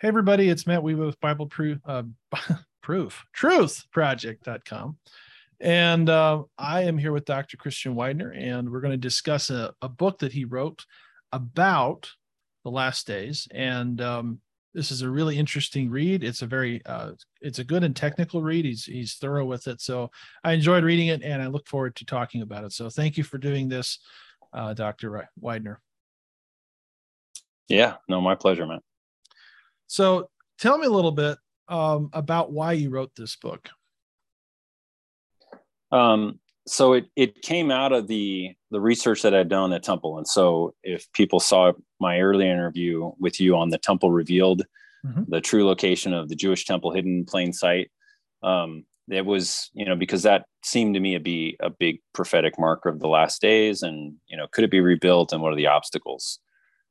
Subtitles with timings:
[0.00, 2.04] Hey, everybody, it's Matt Weaver with Bible Proof, uh,
[2.82, 4.96] Proof, Truthproject.com.
[5.58, 7.56] And uh, I am here with Dr.
[7.56, 10.84] Christian Widener, and we're going to discuss a, a, book that he wrote
[11.32, 12.08] about
[12.62, 13.48] the last days.
[13.50, 14.40] And um,
[14.72, 16.22] this is a really interesting read.
[16.22, 18.64] It's a very, uh, it's a good and technical read.
[18.64, 19.80] He's he's thorough with it.
[19.80, 20.12] So
[20.44, 22.72] I enjoyed reading it, and I look forward to talking about it.
[22.72, 23.98] So thank you for doing this,
[24.52, 25.28] uh, Dr.
[25.40, 25.80] Widener.
[27.70, 28.80] Yeah, no, my pleasure, man.
[29.86, 33.70] So tell me a little bit um, about why you wrote this book.
[35.92, 40.18] Um, so it it came out of the the research that I'd done at Temple,
[40.18, 44.62] and so if people saw my early interview with you on the Temple Revealed,
[45.06, 45.22] mm-hmm.
[45.28, 47.90] the true location of the Jewish temple hidden in plain sight,
[48.42, 52.58] um, it was you know because that seemed to me to be a big prophetic
[52.58, 55.56] marker of the last days, and you know could it be rebuilt, and what are
[55.56, 56.40] the obstacles?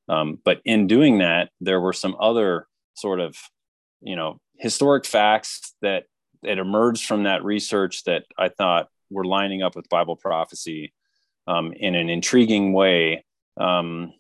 [0.09, 3.37] Um, but in doing that, there were some other sort of
[4.01, 6.05] you know historic facts that
[6.43, 10.93] that emerged from that research that I thought were lining up with Bible prophecy
[11.47, 13.25] um, in an intriguing way.
[13.59, 14.13] Um,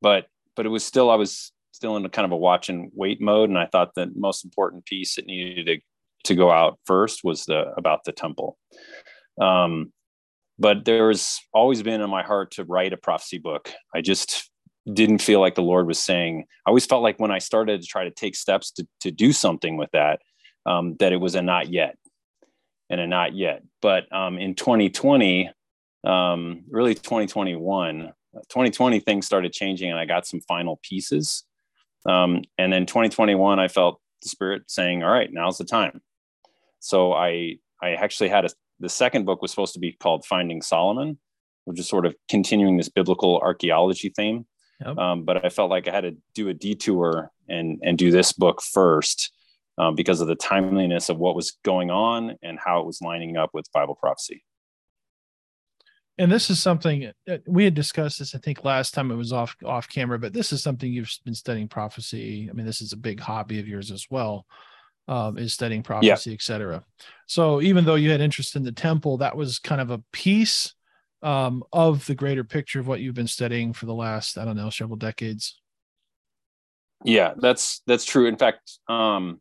[0.00, 2.90] but but it was still I was still in a kind of a watch and
[2.94, 5.78] wait mode, and I thought the most important piece that needed to
[6.24, 8.58] to go out first was the about the temple.
[9.40, 9.92] Um,
[10.58, 13.72] but there's always been in my heart to write a prophecy book.
[13.94, 14.47] I just
[14.92, 16.44] didn't feel like the Lord was saying.
[16.66, 19.32] I always felt like when I started to try to take steps to to do
[19.32, 20.20] something with that,
[20.66, 21.96] um, that it was a not yet,
[22.90, 23.62] and a not yet.
[23.82, 25.50] But um, in 2020,
[26.04, 31.44] um, really 2021, 2020 things started changing, and I got some final pieces.
[32.08, 36.00] Um, and then 2021, I felt the Spirit saying, "All right, now's the time."
[36.80, 38.50] So I I actually had a
[38.80, 41.18] the second book was supposed to be called Finding Solomon,
[41.64, 44.46] which is sort of continuing this biblical archaeology theme.
[44.84, 44.96] Yep.
[44.96, 48.32] Um, but I felt like I had to do a detour and and do this
[48.32, 49.32] book first
[49.76, 53.36] um, because of the timeliness of what was going on and how it was lining
[53.36, 54.44] up with Bible prophecy.
[56.20, 57.12] And this is something
[57.46, 60.18] we had discussed this, I think, last time it was off off camera.
[60.18, 62.48] But this is something you've been studying prophecy.
[62.50, 64.44] I mean, this is a big hobby of yours as well,
[65.06, 66.34] um, is studying prophecy, yeah.
[66.34, 66.84] et cetera.
[67.26, 70.74] So even though you had interest in the temple, that was kind of a piece
[71.22, 74.56] um, of the greater picture of what you've been studying for the last, I don't
[74.56, 75.60] know, several decades.
[77.04, 78.26] Yeah, that's that's true.
[78.26, 79.40] In fact, um,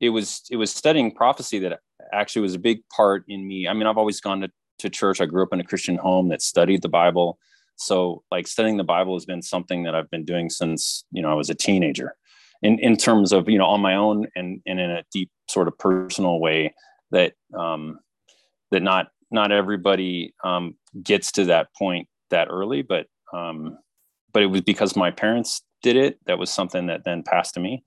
[0.00, 1.80] it was it was studying prophecy that
[2.12, 3.66] actually was a big part in me.
[3.66, 4.50] I mean, I've always gone to,
[4.80, 5.20] to church.
[5.20, 7.38] I grew up in a Christian home that studied the Bible.
[7.76, 11.30] So like studying the Bible has been something that I've been doing since, you know,
[11.30, 12.14] I was a teenager.
[12.62, 15.68] In in terms of, you know, on my own and and in a deep sort
[15.68, 16.74] of personal way
[17.10, 18.00] that um
[18.70, 23.78] that not not everybody um, gets to that point that early, but um,
[24.32, 26.18] but it was because my parents did it.
[26.26, 27.84] That was something that then passed to me,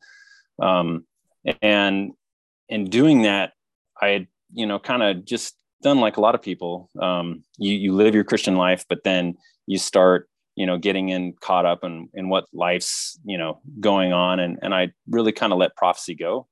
[0.62, 1.06] um,
[1.62, 2.12] and
[2.70, 3.54] in doing that,
[4.02, 6.90] I had you know kind of just done like a lot of people.
[7.02, 9.36] Um, you you live your Christian life, but then
[9.68, 14.14] you start you know getting in caught up in in what life's you know going
[14.14, 16.48] on, and and I really kind of let prophecy go,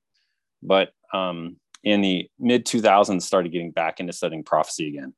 [0.62, 5.14] but um, in the mid 2000s started getting back into studying prophecy again.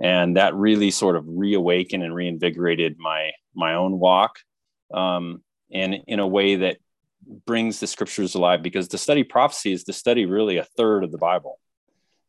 [0.00, 4.38] And that really sort of reawakened and reinvigorated my my own walk
[4.94, 6.78] um, and in a way that
[7.46, 11.12] brings the scriptures alive because to study prophecy is to study really a third of
[11.12, 11.58] the bible.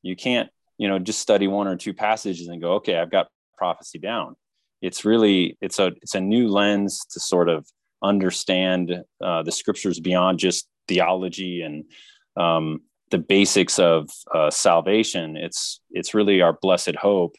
[0.01, 3.27] You can't you know just study one or two passages and go okay i've got
[3.61, 4.35] prophecy down.
[4.81, 7.67] It's really it's a it's a new lens to sort of
[8.03, 11.85] understand uh, the scriptures beyond just theology and
[12.35, 15.37] um, the basics of uh, salvation.
[15.37, 17.35] It's it's really our blessed hope.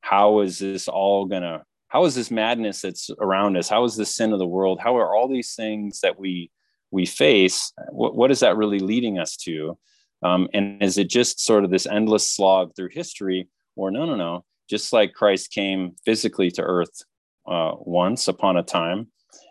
[0.00, 1.62] How is this all gonna?
[1.88, 3.68] How is this madness that's around us?
[3.68, 4.80] How is the sin of the world?
[4.80, 6.50] How are all these things that we
[6.90, 7.72] we face?
[7.90, 9.78] What, what is that really leading us to?
[10.22, 14.16] Um, and is it just sort of this endless slog through history, or no, no,
[14.16, 14.44] no?
[14.68, 17.02] Just like Christ came physically to Earth
[17.46, 19.08] uh, once upon a time,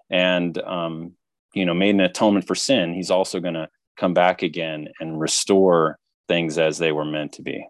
[0.09, 1.13] and um,
[1.53, 3.69] you know made an atonement for sin, He's also going to
[3.99, 7.67] come back again and restore things as they were meant to be.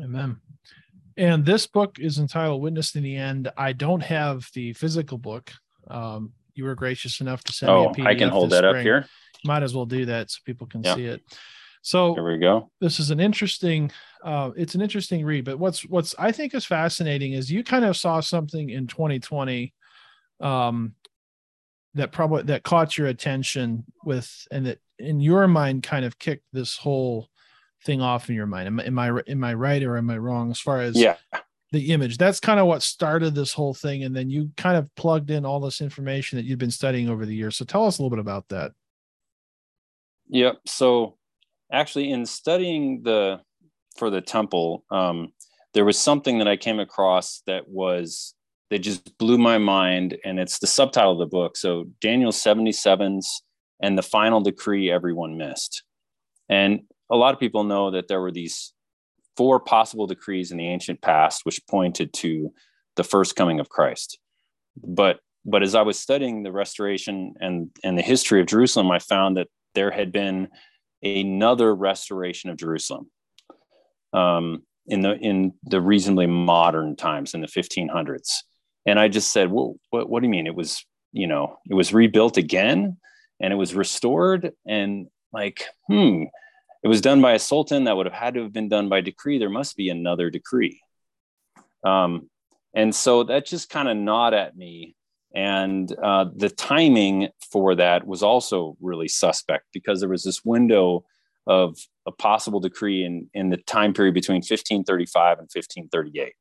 [0.00, 0.36] Amen.
[1.16, 3.50] And this book is entitled Witnessing the End.
[3.56, 5.50] I don't have the physical book.
[5.88, 8.06] Um, you were gracious enough to send oh, me a PDF.
[8.06, 8.76] I can hold that spring.
[8.76, 9.06] up here.
[9.44, 11.22] Might as well do that so people can see it.
[11.82, 12.70] So here we go.
[12.80, 13.92] This is an interesting,
[14.24, 15.44] uh, it's an interesting read.
[15.44, 19.72] But what's what's I think is fascinating is you kind of saw something in 2020
[20.40, 20.94] um,
[21.96, 26.46] that probably that caught your attention with and that in your mind kind of kicked
[26.52, 27.28] this whole
[27.84, 30.50] thing off in your mind am, am i am i right or am i wrong
[30.50, 31.16] as far as yeah
[31.72, 32.18] the image.
[32.18, 34.04] That's kind of what started this whole thing.
[34.04, 37.26] And then you kind of plugged in all this information that you've been studying over
[37.26, 37.56] the years.
[37.56, 38.72] So tell us a little bit about that.
[40.28, 40.60] Yep.
[40.66, 41.16] So
[41.72, 43.40] actually, in studying the
[43.96, 45.32] for the temple, um,
[45.74, 48.34] there was something that I came across that was
[48.70, 51.56] that just blew my mind, and it's the subtitle of the book.
[51.56, 53.26] So Daniel 77s
[53.80, 55.84] and the final decree everyone missed.
[56.48, 56.80] And
[57.10, 58.72] a lot of people know that there were these
[59.36, 62.52] four possible decrees in the ancient past which pointed to
[62.96, 64.18] the first coming of Christ.
[64.82, 68.98] But but as I was studying the restoration and and the history of Jerusalem, I
[68.98, 70.48] found that there had been
[71.02, 73.10] another restoration of Jerusalem
[74.12, 78.42] um, in the in the reasonably modern times in the 1500s.
[78.86, 80.46] And I just said, "Well, what, what do you mean?
[80.46, 82.98] It was you know it was rebuilt again,
[83.40, 86.24] and it was restored, and like hmm."
[86.86, 89.00] it was done by a sultan that would have had to have been done by
[89.00, 90.80] decree there must be another decree
[91.84, 92.30] um,
[92.74, 94.94] and so that just kind of gnawed at me
[95.34, 101.04] and uh, the timing for that was also really suspect because there was this window
[101.48, 106.34] of a possible decree in, in the time period between 1535 and 1538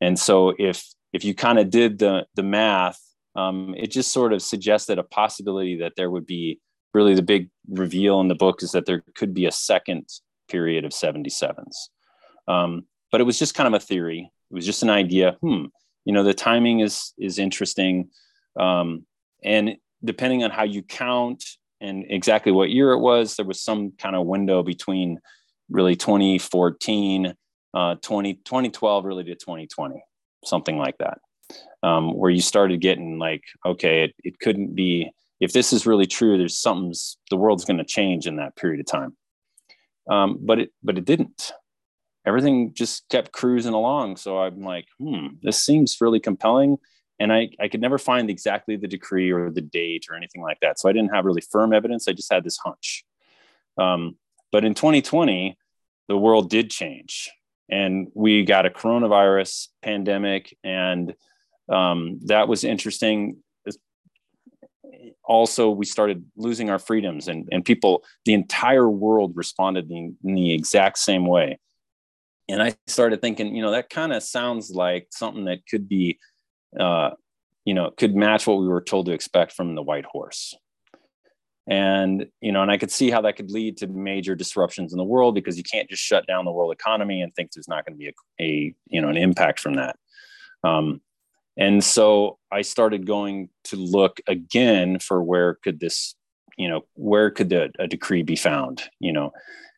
[0.00, 3.00] and so if if you kind of did the the math
[3.36, 6.60] um, it just sort of suggested a possibility that there would be
[6.92, 10.08] really the big reveal in the book is that there could be a second
[10.48, 11.88] period of 77s.
[12.48, 14.30] Um, but it was just kind of a theory.
[14.50, 15.36] It was just an idea.
[15.40, 15.66] Hmm,
[16.04, 18.10] you know, the timing is is interesting,
[18.58, 19.06] um,
[19.44, 21.44] and depending on how you count
[21.80, 25.20] and exactly what year it was, there was some kind of window between
[25.70, 27.34] really 2014,
[27.74, 30.02] uh, 20, 2012, really to 2020,
[30.44, 31.18] something like that,
[31.82, 36.06] um, where you started getting like, okay, it, it couldn't be if this is really
[36.06, 39.16] true, there's something's the world's going to change in that period of time.
[40.08, 41.52] Um, but it but it didn't.
[42.26, 44.16] Everything just kept cruising along.
[44.16, 46.76] So I'm like, hmm, this seems really compelling.
[47.18, 50.58] And I, I could never find exactly the decree or the date or anything like
[50.60, 50.78] that.
[50.78, 52.08] So I didn't have really firm evidence.
[52.08, 53.04] I just had this hunch.
[53.78, 54.16] Um,
[54.52, 55.56] but in 2020,
[56.08, 57.30] the world did change.
[57.70, 60.56] And we got a coronavirus pandemic.
[60.64, 61.14] And
[61.68, 63.36] um, that was interesting
[65.30, 70.34] also we started losing our freedoms and, and people the entire world responded in, in
[70.34, 71.56] the exact same way
[72.48, 76.18] and i started thinking you know that kind of sounds like something that could be
[76.78, 77.10] uh,
[77.64, 80.54] you know could match what we were told to expect from the white horse
[81.70, 84.98] and you know and i could see how that could lead to major disruptions in
[84.98, 87.86] the world because you can't just shut down the world economy and think there's not
[87.86, 89.96] going to be a, a you know an impact from that.
[90.64, 91.00] Um,
[91.56, 96.14] and so i started going to look again for where could this
[96.58, 99.30] you know where could the, a decree be found you know?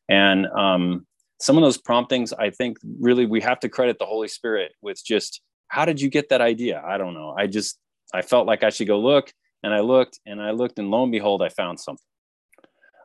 [0.09, 1.07] And um,
[1.41, 5.03] some of those promptings i think really we have to credit the holy spirit with
[5.05, 6.83] just how did you get that idea?
[6.87, 7.35] I don't know.
[7.37, 7.79] I just
[8.13, 11.03] i felt like i should go look and i looked and i looked and lo
[11.03, 12.05] and behold i found something.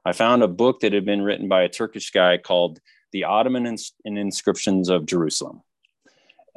[0.06, 2.80] I found a book that had been written by a turkish guy called
[3.12, 5.62] the ottoman Ins- inscriptions of jerusalem.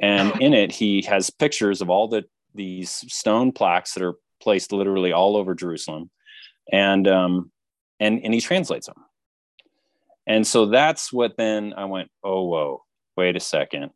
[0.01, 4.71] And in it he has pictures of all the these stone plaques that are placed
[4.71, 6.09] literally all over Jerusalem,
[6.71, 7.51] and um,
[7.99, 8.97] and and he translates them.
[10.27, 12.83] And so that's what then I went, oh whoa,
[13.17, 13.91] wait a second,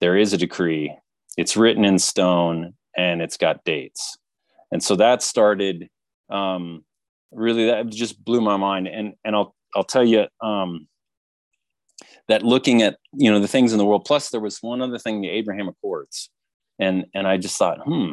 [0.00, 0.96] there is a decree.
[1.36, 4.18] It's written in stone and it's got dates,
[4.70, 5.88] and so that started.
[6.30, 6.84] Um,
[7.32, 8.88] really, that just blew my mind.
[8.88, 10.26] And and I'll I'll tell you.
[10.40, 10.88] Um,
[12.28, 14.98] that looking at you know the things in the world plus there was one other
[14.98, 16.30] thing the abraham accords
[16.78, 18.12] and and i just thought hmm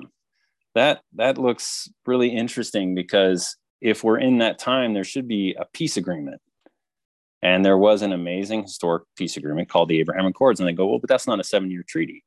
[0.76, 5.66] that that looks really interesting because if we're in that time there should be a
[5.74, 6.42] peace agreement
[7.42, 10.88] and there was an amazing historic peace agreement called the abraham accords and they go
[10.88, 12.24] well but that's not a seven year treaty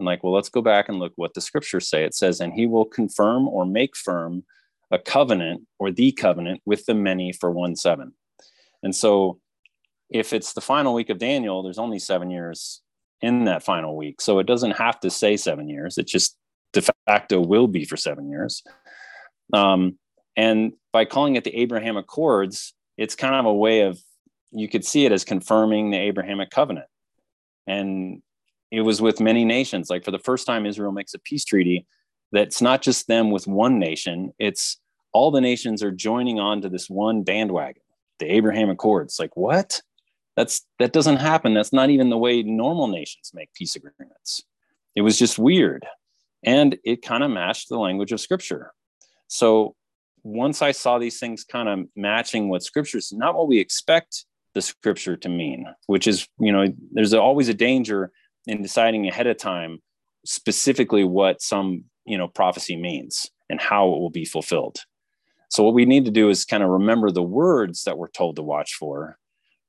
[0.00, 2.52] i'm like well let's go back and look what the scriptures say it says and
[2.52, 4.44] he will confirm or make firm
[4.90, 8.12] a covenant or the covenant with the many for one seven
[8.82, 9.38] and so
[10.12, 12.82] if it's the final week of Daniel, there's only seven years
[13.22, 14.20] in that final week.
[14.20, 15.96] So it doesn't have to say seven years.
[15.96, 16.36] It just
[16.72, 18.62] de facto will be for seven years.
[19.52, 19.98] Um,
[20.36, 23.98] and by calling it the Abraham Accords, it's kind of a way of,
[24.50, 26.86] you could see it as confirming the Abrahamic covenant.
[27.66, 28.22] And
[28.72, 29.90] it was with many nations.
[29.90, 31.86] Like for the first time, Israel makes a peace treaty
[32.32, 34.78] that's not just them with one nation, it's
[35.12, 37.82] all the nations are joining on to this one bandwagon,
[38.18, 39.18] the Abraham Accords.
[39.20, 39.82] Like, what?
[40.34, 41.52] That's that doesn't happen.
[41.52, 44.42] That's not even the way normal nations make peace agreements.
[44.96, 45.86] It was just weird.
[46.42, 48.72] And it kind of matched the language of scripture.
[49.28, 49.76] So
[50.24, 54.24] once I saw these things kind of matching what scripture's not what we expect
[54.54, 58.10] the scripture to mean, which is, you know, there's always a danger
[58.46, 59.80] in deciding ahead of time
[60.24, 64.78] specifically what some you know prophecy means and how it will be fulfilled.
[65.50, 68.36] So what we need to do is kind of remember the words that we're told
[68.36, 69.18] to watch for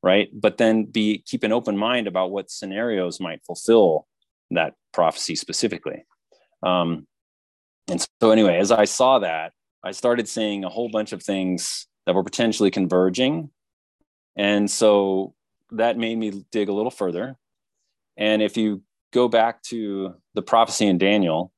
[0.01, 0.27] right?
[0.33, 4.05] But then be keep an open mind about what scenarios might fulfill
[4.51, 6.03] that prophecy specifically.
[6.61, 7.07] Um,
[7.89, 9.51] and so anyway as i saw that
[9.83, 13.49] i started seeing a whole bunch of things that were potentially converging.
[14.35, 15.35] And so
[15.71, 17.37] that made me dig a little further
[18.17, 21.51] and if you go back to the prophecy in daniel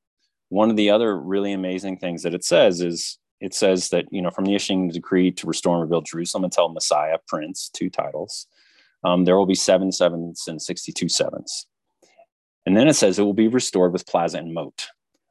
[0.48, 4.22] one of the other really amazing things that it says is it says that you
[4.22, 8.46] know from the issuing decree to restore and rebuild jerusalem until messiah prince two titles
[9.06, 11.66] um, there will be seven sevens and 62 sevens.
[12.66, 14.88] And then it says it will be restored with plaza and moat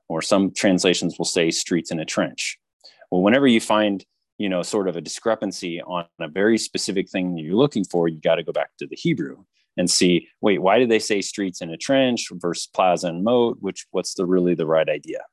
[0.07, 2.57] or some translations will say streets in a trench.
[3.11, 4.05] Well whenever you find
[4.37, 8.19] you know sort of a discrepancy on a very specific thing you're looking for you
[8.19, 9.43] got to go back to the hebrew
[9.77, 13.57] and see wait why did they say streets in a trench versus plaza and moat?
[13.59, 15.23] Which what's the really the right idea?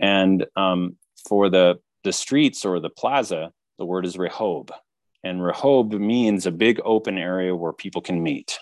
[0.00, 0.96] And um,
[1.28, 4.70] for the the streets or the plaza the word is rehob.
[5.24, 8.58] And rehob means a big open area where people can meet.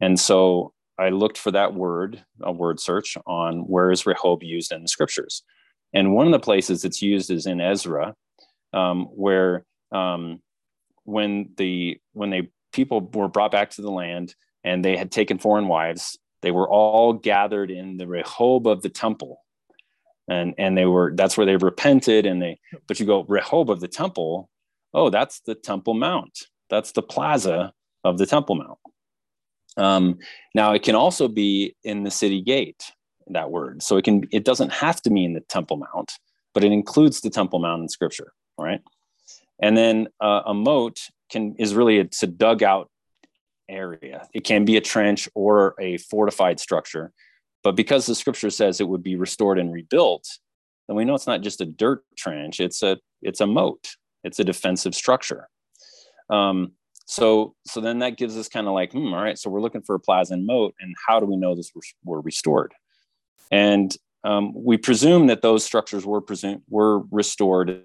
[0.00, 4.72] And so i looked for that word a word search on where is rehob used
[4.72, 5.42] in the scriptures.
[5.92, 8.14] And one of the places it's used is in ezra
[8.72, 10.40] um, where um,
[11.04, 14.34] when the when they people were brought back to the land
[14.64, 16.18] and they had taken foreign wives.
[16.42, 19.42] They were all gathered in the Rehob of the temple.
[20.28, 23.80] And, and they were that's where they repented and they but you go Rehob of
[23.80, 24.48] the temple?
[24.94, 26.46] Oh that's the temple mount.
[26.68, 27.72] That's the plaza
[28.04, 28.78] of the temple mount.
[29.76, 30.18] Um,
[30.54, 32.92] now it can also be in the city gate
[33.28, 33.82] that word.
[33.82, 36.12] So it can it doesn't have to mean the temple mount
[36.52, 38.82] but it includes the temple mount in scripture right?
[39.60, 41.00] And then uh, a moat
[41.30, 42.90] can is really it's a dugout
[43.68, 44.26] area.
[44.34, 47.12] It can be a trench or a fortified structure,
[47.62, 50.26] but because the scripture says it would be restored and rebuilt,
[50.88, 52.60] then we know it's not just a dirt trench.
[52.60, 53.96] It's a it's a moat.
[54.24, 55.48] It's a defensive structure.
[56.28, 56.72] Um,
[57.06, 59.38] so so then that gives us kind of like, hmm, all right.
[59.38, 61.72] So we're looking for a plaza and moat, and how do we know this
[62.04, 62.72] were, restored?
[63.50, 63.94] And
[64.24, 67.84] um, we presume that those structures were presumed were restored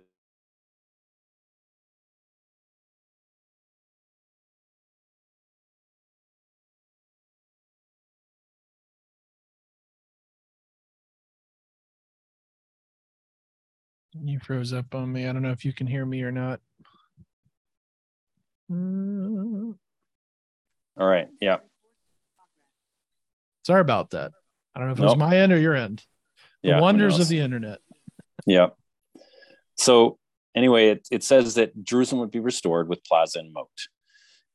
[14.28, 15.28] You froze up on me.
[15.28, 16.60] I don't know if you can hear me or not.
[18.70, 19.76] All
[20.98, 21.28] right.
[21.40, 21.58] Yeah.
[23.64, 24.32] Sorry about that.
[24.76, 25.08] I don't know if nope.
[25.08, 26.04] it was my end or your end.
[26.64, 27.80] The yeah, wonders of the internet.
[28.46, 28.70] Yeah.
[29.76, 30.18] So
[30.56, 33.70] anyway, it, it says that Jerusalem would be restored with plaza and moat.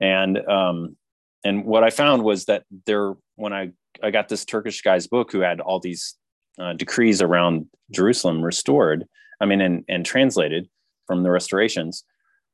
[0.00, 0.96] And um,
[1.44, 3.70] and what I found was that there when I
[4.02, 6.16] I got this Turkish guy's book who had all these
[6.58, 9.06] uh, decrees around Jerusalem restored,
[9.40, 10.68] I mean, and, and translated
[11.06, 12.04] from the restorations,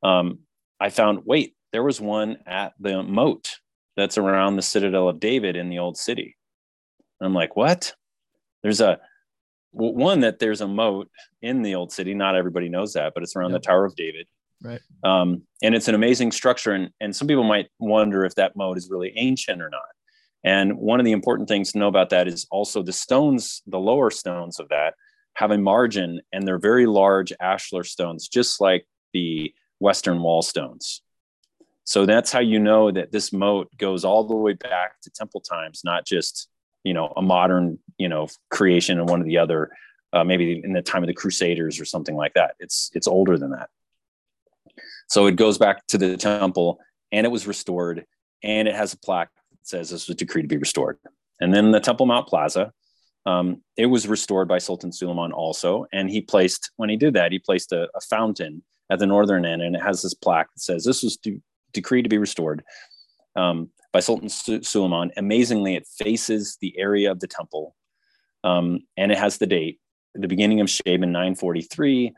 [0.02, 0.40] um,
[0.80, 3.56] I found, wait, there was one at the moat
[3.96, 6.36] that's around the citadel of David in the old city.
[7.20, 7.94] And I'm like, what?
[8.62, 8.98] There's a
[9.72, 11.10] one that there's a moat
[11.42, 12.14] in the old city.
[12.14, 13.62] Not everybody knows that, but it's around yep.
[13.62, 14.26] the Tower of David.
[14.62, 14.80] Right.
[15.04, 16.72] Um, and it's an amazing structure.
[16.72, 19.82] And, and some people might wonder if that moat is really ancient or not.
[20.44, 23.78] And one of the important things to know about that is also the stones, the
[23.78, 24.94] lower stones of that
[25.36, 31.02] have a margin and they're very large ashlar stones, just like the Western wall stones.
[31.84, 35.40] So that's how you know that this moat goes all the way back to temple
[35.40, 36.48] times, not just,
[36.84, 39.70] you know, a modern, you know, creation and one of the other,
[40.12, 42.54] uh, maybe in the time of the Crusaders or something like that.
[42.58, 43.68] It's, it's older than that.
[45.08, 46.80] So it goes back to the temple
[47.12, 48.06] and it was restored
[48.42, 50.98] and it has a plaque that says this was decreed to be restored.
[51.40, 52.72] And then the Temple Mount Plaza,
[53.26, 55.86] um, it was restored by Sultan Suleiman also.
[55.92, 59.44] And he placed, when he did that, he placed a, a fountain at the northern
[59.44, 61.42] end and it has this plaque that says this was de-
[61.72, 62.62] decreed to be restored
[63.34, 65.10] um, by Sultan Su- Suleiman.
[65.16, 67.74] Amazingly, it faces the area of the temple
[68.44, 69.80] um, and it has the date,
[70.14, 72.14] the beginning of Shaban 943,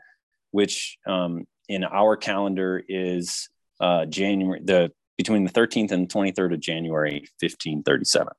[0.51, 3.49] which um, in our calendar is
[3.79, 8.31] uh, January, the between the 13th and 23rd of January, 1537.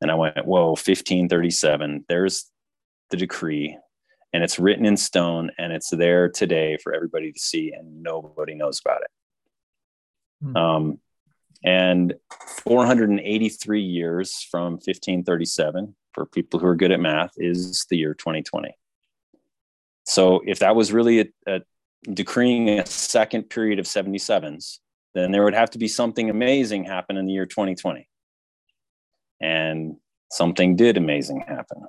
[0.00, 2.04] And I went, whoa, 1537.
[2.08, 2.50] There's
[3.10, 3.78] the decree,
[4.32, 8.54] and it's written in stone, and it's there today for everybody to see, and nobody
[8.54, 9.10] knows about it.
[10.44, 10.56] Mm-hmm.
[10.56, 10.98] Um,
[11.64, 12.14] and
[12.64, 18.76] 483 years from 1537 for people who are good at math is the year 2020.
[20.04, 21.60] So if that was really a, a
[22.12, 24.78] decreeing a second period of 77s,
[25.14, 28.08] then there would have to be something amazing happen in the year 2020
[29.40, 29.96] and
[30.30, 31.86] something did amazing happen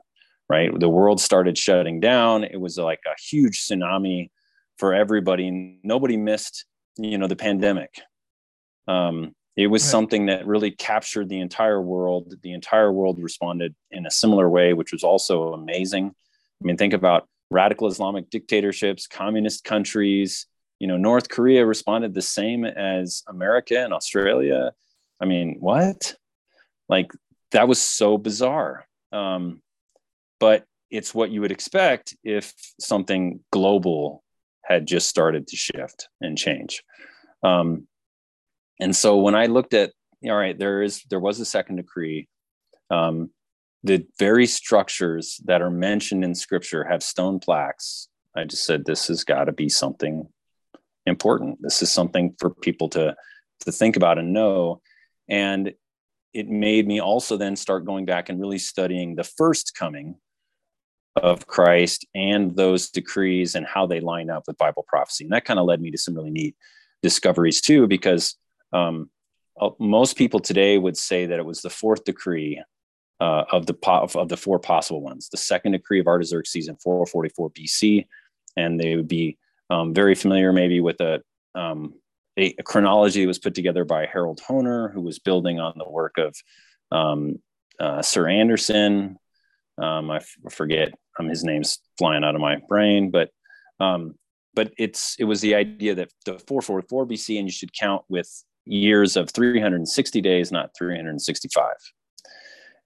[0.50, 0.78] right?
[0.80, 2.44] The world started shutting down.
[2.44, 4.30] It was like a huge tsunami
[4.78, 5.80] for everybody.
[5.84, 6.66] Nobody missed
[6.98, 8.02] you know the pandemic.
[8.88, 9.92] Um, it was right.
[9.92, 12.34] something that really captured the entire world.
[12.42, 16.14] The entire world responded in a similar way which was also amazing.
[16.62, 20.48] I mean think about radical islamic dictatorships communist countries.
[20.80, 24.72] You know north korea responded the same as america and australia.
[25.20, 26.16] I mean what?
[26.90, 27.12] Like
[27.52, 28.86] that was so bizarre.
[29.12, 29.62] Um,
[30.40, 34.24] but it's what you would expect if something global
[34.64, 36.84] had just started to shift and change.
[37.44, 37.88] Um,
[38.80, 39.92] and so when i looked at
[40.24, 42.28] all right there is there was a second decree.
[42.90, 43.32] Um,
[43.84, 48.08] the very structures that are mentioned in scripture have stone plaques.
[48.36, 50.28] I just said this has got to be something
[51.06, 51.60] important.
[51.62, 53.16] This is something for people to
[53.62, 54.82] to think about and know.
[55.30, 55.74] And
[56.34, 60.16] it made me also then start going back and really studying the first coming
[61.16, 65.24] of Christ and those decrees and how they line up with Bible prophecy.
[65.24, 66.56] And that kind of led me to some really neat
[67.02, 68.36] discoveries too, because
[68.74, 69.10] um,
[69.80, 72.62] most people today would say that it was the fourth decree
[73.20, 75.30] uh, of the of the four possible ones.
[75.30, 78.06] The second decree of Artaxerxes in 444 BC,
[78.56, 79.38] and they would be
[79.70, 81.22] um, very familiar maybe with a,
[81.56, 81.96] um,
[82.38, 86.18] a, a, chronology was put together by Harold Hoehner, who was building on the work
[86.18, 86.36] of
[86.92, 87.42] um,
[87.80, 89.18] uh, Sir Anderson.
[89.82, 90.12] Um,
[90.50, 93.30] forget um, his name's flying out of my brain, but
[93.80, 94.16] um,
[94.56, 98.44] but it's it was the idea that the 444 BC and you should count with
[98.66, 101.74] years of 360 days, not 365.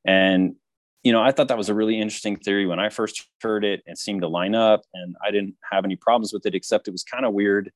[0.05, 0.55] And
[1.03, 3.81] you know, I thought that was a really interesting theory when I first heard it.
[3.87, 6.91] It seemed to line up, and I didn't have any problems with it, except it
[6.91, 7.71] was kind of weird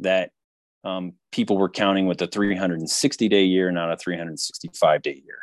[0.00, 0.32] that
[0.84, 5.38] um, people were counting with a 360 day year, not a 365 day year.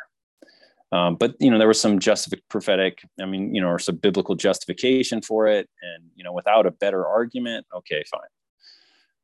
[0.90, 3.96] Um, but you know, there was some justific prophetic, I mean, you know, or some
[3.96, 8.20] biblical justification for it, and you know, without a better argument, okay, fine.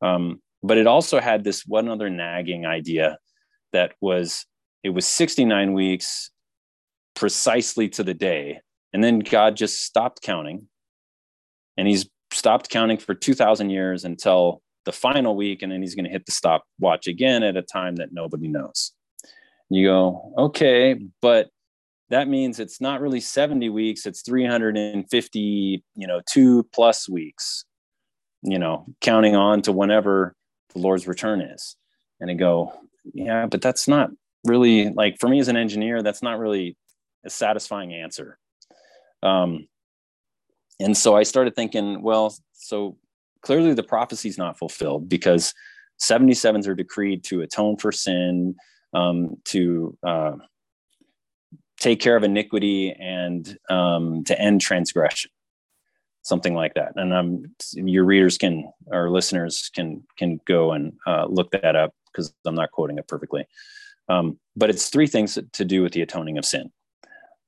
[0.02, 3.18] Um, but it also had this one other nagging idea
[3.72, 4.46] that was
[4.82, 6.30] it was 69 weeks
[7.16, 8.60] precisely to the day,
[8.92, 10.68] and then God just stopped counting,
[11.78, 16.04] and He's stopped counting for 2,000 years until the final week, and then He's going
[16.04, 18.92] to hit the stop watch again at a time that nobody knows.
[19.70, 21.50] You go, okay, but
[22.10, 27.64] that means it's not really 70 weeks it's 350 you know two plus weeks
[28.42, 30.34] you know counting on to whenever
[30.74, 31.76] the lord's return is
[32.20, 32.72] and I go
[33.12, 34.10] yeah but that's not
[34.44, 36.76] really like for me as an engineer that's not really
[37.24, 38.38] a satisfying answer
[39.22, 39.66] um
[40.78, 42.96] and so i started thinking well so
[43.44, 45.54] clearly the prophecy is not fulfilled because
[46.00, 48.56] 77s are decreed to atone for sin
[48.94, 50.32] um, to uh,
[51.78, 55.30] take care of iniquity and um, to end transgression
[56.24, 56.92] something like that.
[56.96, 61.94] And um, your readers can or listeners can can go and uh, look that up
[62.10, 63.46] because i'm not quoting it perfectly.
[64.08, 66.70] Um, but it's three things to do with the atoning of sin.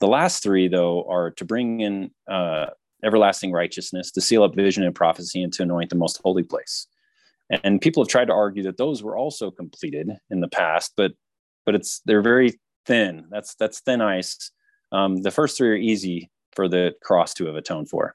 [0.01, 2.67] The last three though are to bring in uh,
[3.05, 6.87] everlasting righteousness to seal up vision and prophecy and to anoint the most holy place
[7.51, 11.13] and people have tried to argue that those were also completed in the past but
[11.67, 13.27] but it's they're very thin.
[13.31, 14.51] That's that's thin ice.
[14.93, 18.15] Um, the first three are easy for the cross to have atoned for.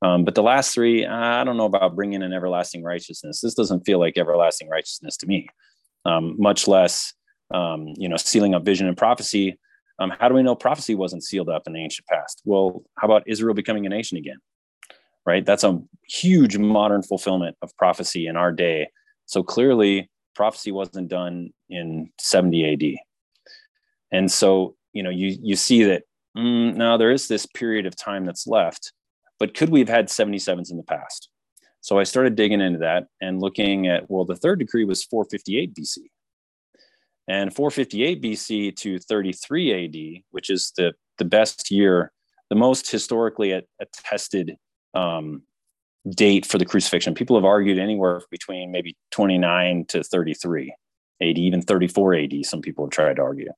[0.00, 3.40] Um, but the last three, I don't know about bringing in everlasting righteousness.
[3.40, 5.48] This doesn't feel like everlasting righteousness to me,
[6.04, 7.12] um, much less,
[7.52, 9.58] um, you know, sealing up vision and prophecy.
[9.98, 12.42] Um, how do we know prophecy wasn't sealed up in the ancient past?
[12.44, 14.38] Well, how about Israel becoming a nation again?
[15.24, 15.44] Right?
[15.44, 18.88] That's a huge modern fulfillment of prophecy in our day.
[19.26, 22.98] So clearly, prophecy wasn't done in 70 AD.
[24.12, 26.04] And so, you know, you you see that
[26.36, 28.92] mm, now there is this period of time that's left,
[29.38, 31.28] but could we have had 77s in the past?
[31.80, 35.74] So I started digging into that and looking at well, the third decree was 458
[35.74, 35.98] BC.
[37.28, 42.12] And 458 BC to 33 AD, which is the, the best year,
[42.50, 44.56] the most historically attested
[44.94, 45.42] um,
[46.08, 47.14] date for the crucifixion.
[47.14, 50.74] People have argued anywhere between maybe 29 to 33
[51.22, 53.52] AD, even 34 AD, some people have tried to argue.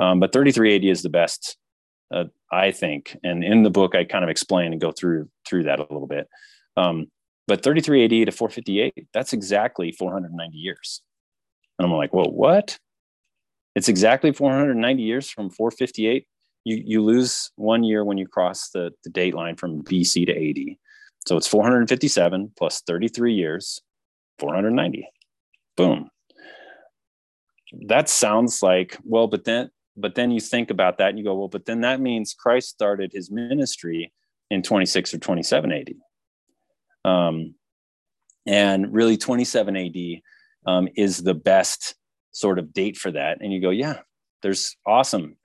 [0.00, 1.56] Um, but 33 AD is the best,
[2.14, 3.16] uh, I think.
[3.24, 6.06] And in the book, I kind of explain and go through through that a little
[6.06, 6.28] bit.
[6.76, 7.06] Um,
[7.46, 11.02] but 33 AD to 458, that's exactly 490 years.
[11.78, 12.78] And I'm like, well, what?
[13.78, 16.26] It's exactly 490 years from 458.
[16.64, 20.32] You, you lose one year when you cross the, the date line from BC to
[20.32, 20.76] AD.
[21.28, 23.80] So it's 457 plus 33 years,
[24.40, 25.08] 490.
[25.76, 26.10] Boom.
[27.86, 31.36] That sounds like, well, but then but then you think about that and you go,
[31.36, 34.12] well, but then that means Christ started his ministry
[34.50, 35.94] in 26 or 27 AD.
[37.04, 37.54] Um,
[38.44, 40.22] and really, 27 AD
[40.66, 41.94] um, is the best
[42.32, 43.38] sort of date for that.
[43.40, 44.00] And you go, yeah,
[44.42, 45.36] there's awesome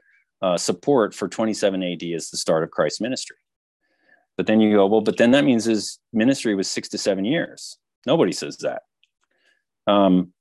[0.42, 3.38] uh, support for 27 AD as the start of Christ's ministry.
[4.36, 7.24] But then you go, well, but then that means his ministry was six to seven
[7.24, 7.78] years.
[8.06, 8.82] Nobody says that.
[9.88, 10.34] Um,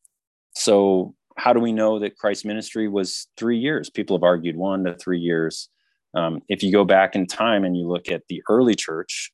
[0.55, 3.91] so how do we know that Christ's ministry was three years?
[3.91, 5.69] People have argued one to three years.
[6.15, 9.33] Um, if you go back in time and you look at the early church,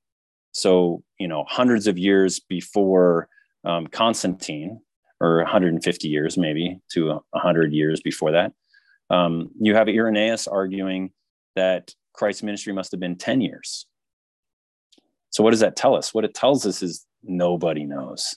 [0.53, 3.29] so you know hundreds of years before
[3.65, 4.81] um, Constantine,
[5.21, 8.53] or 150 years maybe to 100 years before that,
[9.11, 11.11] um, you have Irenaeus arguing
[11.57, 13.87] that Christ's ministry must have been 10 years.
[15.31, 16.15] So what does that tell us?
[16.15, 18.35] What it tells us is nobody knows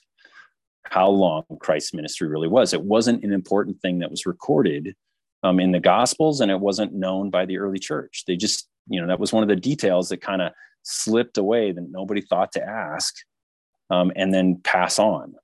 [0.84, 2.74] how long Christ's ministry really was.
[2.74, 4.96] It wasn't an important thing that was recorded
[5.44, 8.24] um, in the Gospels, and it wasn't known by the early church.
[8.28, 10.52] They just, you know, that was one of the details that kind of
[10.84, 13.16] slipped away that nobody thought to ask,
[13.90, 15.36] um, and then pass on.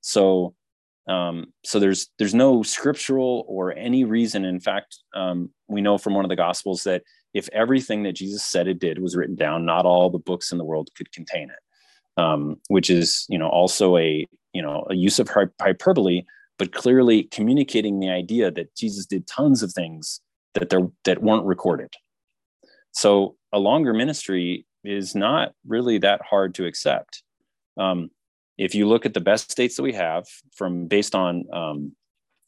[0.00, 0.54] So,
[1.08, 4.44] um, so there's there's no scriptural or any reason.
[4.44, 8.44] In fact, um, we know from one of the Gospels that if everything that Jesus
[8.44, 11.50] said it did was written down, not all the books in the world could contain
[11.50, 12.20] it.
[12.20, 15.28] Um, which is, you know, also a you know a use of
[15.60, 16.24] hyperbole
[16.58, 20.20] but clearly communicating the idea that jesus did tons of things
[20.54, 21.92] that there that weren't recorded
[22.92, 27.22] so a longer ministry is not really that hard to accept
[27.76, 28.08] um,
[28.58, 31.92] if you look at the best states that we have from based on um,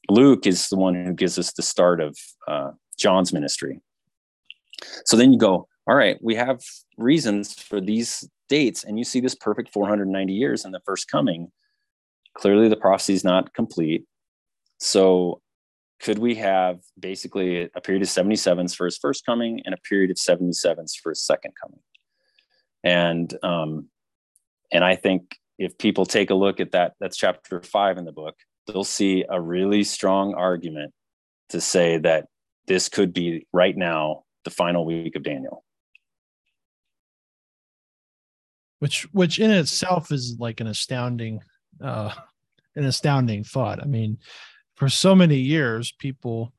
[0.08, 2.16] luke is the one who gives us the start of
[2.46, 3.80] uh, john's ministry
[5.04, 6.60] so then you go all right we have
[6.96, 11.50] reasons for these dates and you see this perfect 490 years in the first coming
[12.38, 14.04] clearly the prophecy is not complete.
[14.78, 15.42] So
[16.00, 20.10] could we have basically a period of 77s for his first coming and a period
[20.10, 21.80] of 77s for his second coming?
[22.84, 23.88] And um,
[24.72, 28.12] and I think if people take a look at that, that's chapter five in the
[28.12, 30.92] book, they'll see a really strong argument
[31.50, 32.26] to say that
[32.66, 35.64] this could be right now the final week of Daniel.
[38.78, 41.40] Which which in itself is like an astounding
[41.82, 42.14] uh,
[42.76, 43.82] an astounding thought.
[43.82, 44.18] I mean,
[44.76, 46.52] for so many years, people,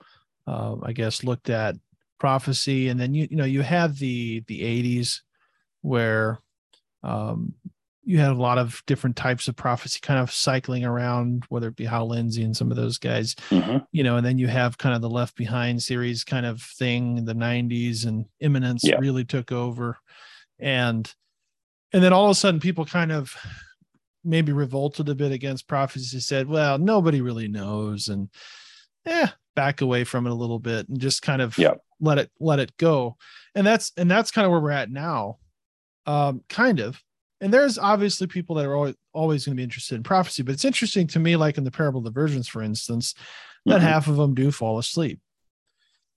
[0.46, 1.76] uh, I guess, looked at
[2.20, 5.22] prophecy, and then you you know you have the the '80s
[5.82, 6.40] where
[7.04, 7.54] um,
[8.04, 11.76] you had a lot of different types of prophecy kind of cycling around, whether it
[11.76, 13.78] be Hal Lindsey and some of those guys, mm-hmm.
[13.92, 17.18] you know, and then you have kind of the Left Behind series kind of thing
[17.18, 18.96] in the 90s, and Imminence yeah.
[19.00, 19.98] really took over,
[20.60, 21.14] and
[21.92, 23.36] and then all of a sudden people kind of
[24.24, 28.30] maybe revolted a bit against prophecy said well nobody really knows and
[29.06, 31.74] yeah back away from it a little bit and just kind of yeah.
[32.00, 33.16] let it let it go
[33.56, 35.38] and that's and that's kind of where we're at now
[36.06, 37.02] um kind of
[37.42, 40.54] and there's obviously people that are always, always going to be interested in prophecy but
[40.54, 43.14] it's interesting to me like in the parable of the virgins for instance
[43.66, 43.86] that mm-hmm.
[43.86, 45.20] half of them do fall asleep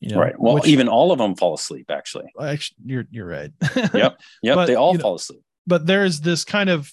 [0.01, 3.27] you know, right well which, even all of them fall asleep actually actually you're you're
[3.27, 3.53] right
[3.95, 6.93] yep yep but, they all fall know, asleep but there's this kind of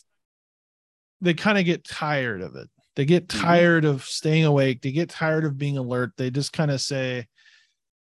[1.21, 2.69] they kind of get tired of it.
[2.95, 3.41] They get mm-hmm.
[3.41, 3.95] tired mm-hmm.
[3.95, 4.81] of staying awake.
[4.81, 6.13] They get tired of being alert.
[6.17, 7.27] They just kind of say,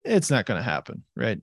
[0.03, 1.03] it's not going to happen.
[1.15, 1.41] Right.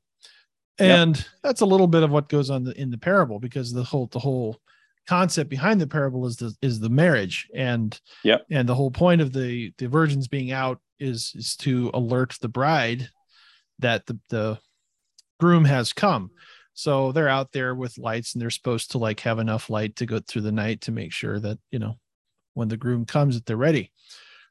[0.78, 1.26] And yep.
[1.42, 4.06] that's a little bit of what goes on the, in the parable because the whole,
[4.06, 4.58] the whole
[5.06, 7.48] concept behind the parable is the, is the marriage.
[7.54, 8.38] And, yeah.
[8.50, 12.48] And the whole point of the, the virgins being out is, is to alert the
[12.48, 13.08] bride
[13.80, 14.58] that the, the
[15.40, 16.30] groom has come.
[16.74, 20.06] So they're out there with lights and they're supposed to like have enough light to
[20.06, 21.98] go through the night to make sure that, you know,
[22.54, 23.92] when the groom comes that they're ready.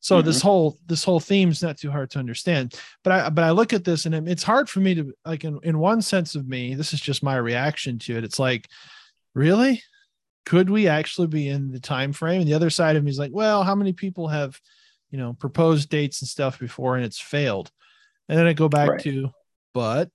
[0.02, 0.26] So mm-hmm.
[0.26, 2.74] this whole this whole theme's not too hard to understand.
[3.04, 5.60] But I but I look at this and it's hard for me to like in,
[5.64, 8.24] in one sense of me, this is just my reaction to it.
[8.24, 8.68] It's like,
[9.34, 9.82] really?
[10.46, 12.42] Could we actually be in the time frame?
[12.42, 14.60] And the other side of me is like, well, how many people have,
[15.12, 17.72] you know, proposed dates and stuff before and it's failed?
[18.28, 19.02] And then I go back right.
[19.02, 19.30] to,
[19.74, 20.10] but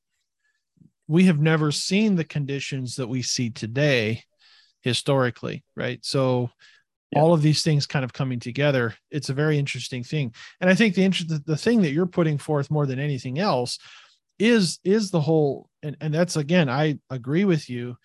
[1.07, 4.25] we have never seen the conditions that we see today
[4.81, 6.05] historically, right?
[6.05, 6.51] So
[7.17, 7.23] yeah.
[7.23, 10.35] all of these things kind of coming together, it's a very interesting thing.
[10.61, 13.79] And I think the interest the thing that you're putting forth more than anything else
[14.39, 17.97] is is the whole and, and that's again, I agree with you.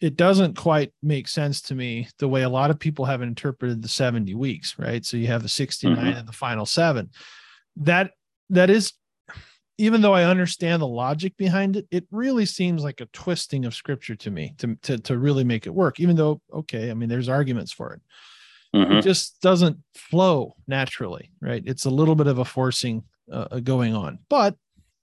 [0.00, 3.80] It doesn't quite make sense to me the way a lot of people have interpreted
[3.80, 5.04] the 70 weeks, right?
[5.04, 6.18] So you have the 69 mm-hmm.
[6.18, 7.10] and the final seven.
[7.76, 8.12] That
[8.50, 8.92] that is
[9.78, 13.74] even though I understand the logic behind it, it really seems like a twisting of
[13.74, 17.08] scripture to me to, to, to really make it work, even though, okay, I mean,
[17.08, 18.00] there's arguments for it.
[18.76, 18.92] Mm-hmm.
[18.94, 21.62] It just doesn't flow naturally, right?
[21.66, 24.56] It's a little bit of a forcing uh, going on, but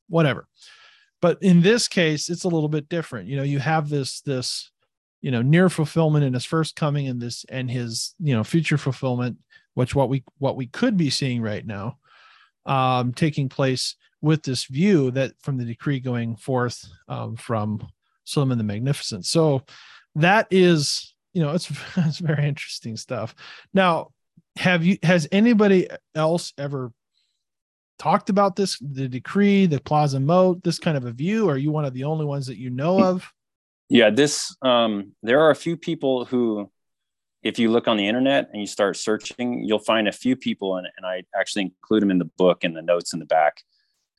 [0.09, 0.47] whatever.
[1.21, 3.27] But in this case, it's a little bit different.
[3.27, 4.71] You know, you have this this
[5.21, 8.77] you know near fulfillment in his first coming and this and his you know future
[8.77, 9.37] fulfillment
[9.73, 11.97] which what we what we could be seeing right now
[12.65, 17.85] um taking place with this view that from the decree going forth um, from
[18.23, 19.25] Solomon the Magnificent.
[19.25, 19.63] So
[20.15, 23.35] that is, you know, it's it's very interesting stuff.
[23.73, 24.09] Now,
[24.57, 26.91] have you has anybody else ever
[27.99, 31.49] talked about this, the decree, the plaza moat, this kind of a view?
[31.49, 33.31] Are you one of the only ones that you know of?
[33.89, 36.69] Yeah, this um there are a few people who
[37.43, 40.77] if you look on the internet and you start searching, you'll find a few people,
[40.77, 43.61] and, and I actually include them in the book and the notes in the back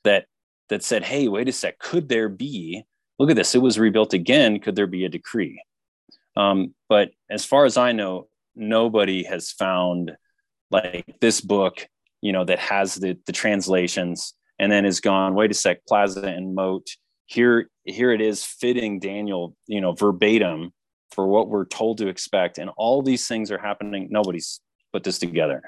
[0.04, 0.26] that
[0.68, 2.84] that said, "Hey, wait a sec, could there be?
[3.18, 4.58] Look at this, it was rebuilt again.
[4.58, 5.62] Could there be a decree?"
[6.36, 10.16] Um, but as far as I know, nobody has found
[10.70, 11.88] like this book,
[12.20, 16.26] you know, that has the the translations and then has gone, "Wait a sec, Plaza
[16.26, 16.86] and Moat."
[17.26, 20.72] Here, here it is fitting Daniel, you know, verbatim
[21.10, 24.08] for what we're told to expect, and all these things are happening.
[24.10, 24.60] Nobody's
[24.92, 25.62] put this together,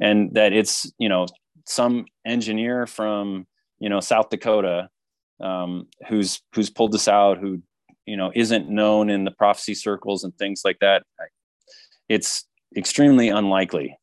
[0.00, 1.26] and that it's you know
[1.66, 3.46] some engineer from
[3.78, 4.88] you know South Dakota
[5.40, 7.62] um, who's who's pulled this out, who
[8.06, 11.04] you know isn't known in the prophecy circles and things like that.
[12.08, 12.44] It's
[12.76, 13.98] extremely unlikely.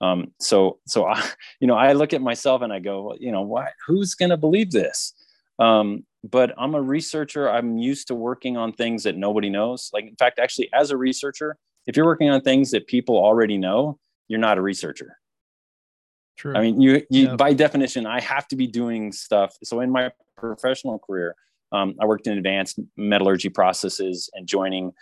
[0.00, 1.22] Um, so so I
[1.60, 3.70] you know I look at myself and I go, well, you know, why?
[3.86, 5.14] Who's going to believe this?
[5.58, 7.50] Um, but I'm a researcher.
[7.50, 9.90] I'm used to working on things that nobody knows.
[9.92, 13.58] Like in fact, actually, as a researcher, if you're working on things that people already
[13.58, 15.18] know, you're not a researcher.
[16.36, 16.56] True.
[16.56, 17.36] I mean, you, you yeah.
[17.36, 19.56] by definition, I have to be doing stuff.
[19.62, 21.36] So in my professional career,
[21.74, 24.92] um, I worked in advanced metallurgy processes and joining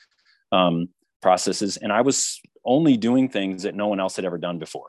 [0.51, 0.89] um,
[1.21, 4.89] processes, and I was only doing things that no one else had ever done before.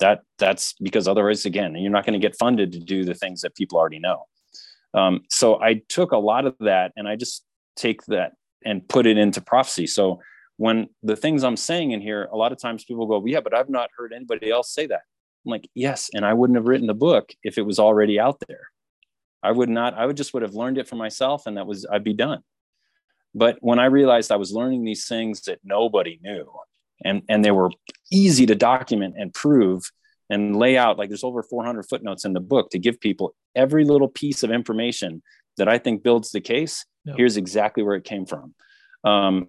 [0.00, 3.40] That that's because otherwise, again, you're not going to get funded to do the things
[3.40, 4.24] that people already know.
[4.94, 7.44] Um, so I took a lot of that, and I just
[7.74, 8.32] take that
[8.64, 9.86] and put it into prophecy.
[9.86, 10.20] So
[10.56, 13.40] when the things I'm saying in here, a lot of times people go, well, "Yeah,
[13.40, 15.02] but I've not heard anybody else say that."
[15.46, 16.10] I'm like, yes.
[16.12, 18.68] And I wouldn't have written the book if it was already out there.
[19.42, 21.86] I would not, I would just would have learned it for myself and that was,
[21.90, 22.42] I'd be done.
[23.34, 26.50] But when I realized I was learning these things that nobody knew
[27.04, 27.70] and, and they were
[28.10, 29.90] easy to document and prove
[30.30, 33.84] and lay out, like there's over 400 footnotes in the book to give people every
[33.84, 35.22] little piece of information
[35.56, 36.84] that I think builds the case.
[37.04, 37.16] Yep.
[37.16, 38.54] Here's exactly where it came from.
[39.04, 39.48] Um,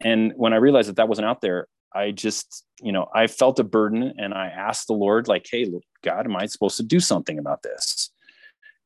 [0.00, 3.60] and when I realized that that wasn't out there, I just, you know, I felt
[3.60, 5.70] a burden and I asked the Lord, like, hey,
[6.02, 8.10] God, am I supposed to do something about this?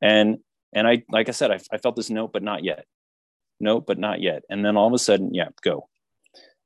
[0.01, 0.39] And
[0.73, 2.85] and I, like I said, I, I felt this note, but not yet.
[3.59, 4.43] Note, but not yet.
[4.49, 5.89] And then all of a sudden, yeah, go.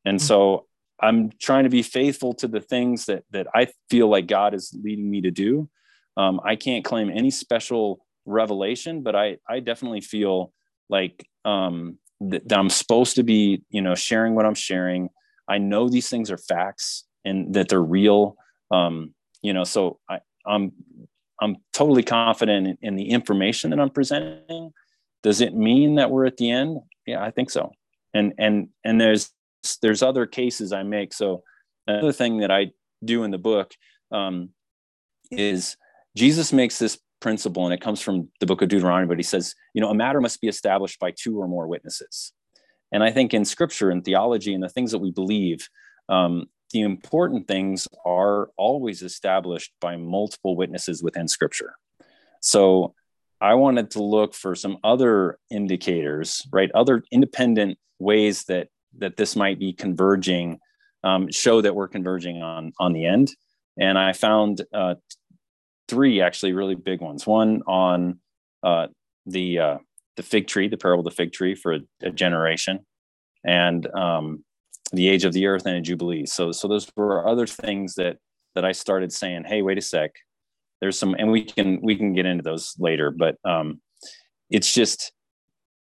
[0.06, 0.26] And mm-hmm.
[0.26, 0.66] so
[1.00, 4.76] I'm trying to be faithful to the things that that I feel like God is
[4.84, 5.70] leading me to do.
[6.18, 10.54] Um, I can't claim any special revelation, but I I definitely feel
[10.90, 15.10] like um, that, that I'm supposed to be, you know, sharing what I'm sharing
[15.48, 18.38] I know these things are facts and that they're real.
[18.72, 20.72] Um, you know, so I, I'm
[21.42, 24.72] I'm totally confident in, in, the information that I'm presenting.
[25.24, 26.80] Does it mean that we're at the end?
[27.06, 27.72] Yeah, I think so.
[28.14, 29.32] And and and there's
[29.82, 31.14] there's other cases I make.
[31.14, 31.44] So
[31.88, 32.72] another thing that I
[33.04, 33.74] do in the book
[34.12, 34.50] um,
[35.32, 35.78] is
[36.16, 39.08] Jesus makes this principle, and it comes from the book of Deuteronomy.
[39.08, 42.34] But he says, you know, a matter must be established by two or more witnesses.
[42.92, 45.68] And I think in scripture and theology and the things that we believe,
[46.10, 51.76] um, the important things are always established by multiple witnesses within scripture.
[52.42, 52.94] So
[53.40, 56.72] I wanted to look for some other indicators, right?
[56.74, 58.68] Other independent ways that
[59.00, 60.60] that this might be converging,
[61.04, 63.32] um, show that we're converging on on the end.
[63.80, 64.96] And I found uh,
[65.88, 67.26] three actually really big ones.
[67.26, 68.20] One on
[68.62, 68.88] uh,
[69.26, 69.78] the uh,
[70.16, 72.86] the fig tree, the parable of the fig tree for a, a generation,
[73.44, 74.44] and um,
[74.92, 76.26] the age of the earth and a jubilee.
[76.26, 78.18] So, so those were other things that
[78.56, 80.12] that I started saying, hey, wait a sec,
[80.80, 83.82] there's some, and we can we can get into those later, but um,
[84.50, 85.12] it's just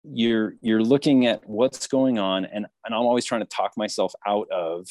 [0.03, 4.13] you're you're looking at what's going on, and and I'm always trying to talk myself
[4.25, 4.87] out of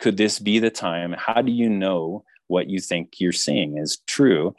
[0.00, 1.14] could this be the time?
[1.16, 4.54] How do you know what you think you're seeing is true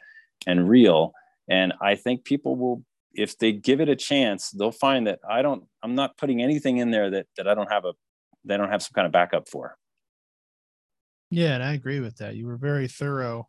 [0.46, 1.12] and real?
[1.48, 2.82] And I think people will
[3.16, 6.76] if they give it a chance, they'll find that I don't, I'm not putting anything
[6.78, 7.92] in there that, that I don't have a,
[8.46, 9.76] they don't have some kind of backup for.
[11.30, 11.54] Yeah.
[11.54, 12.36] And I agree with that.
[12.36, 13.48] You were very thorough.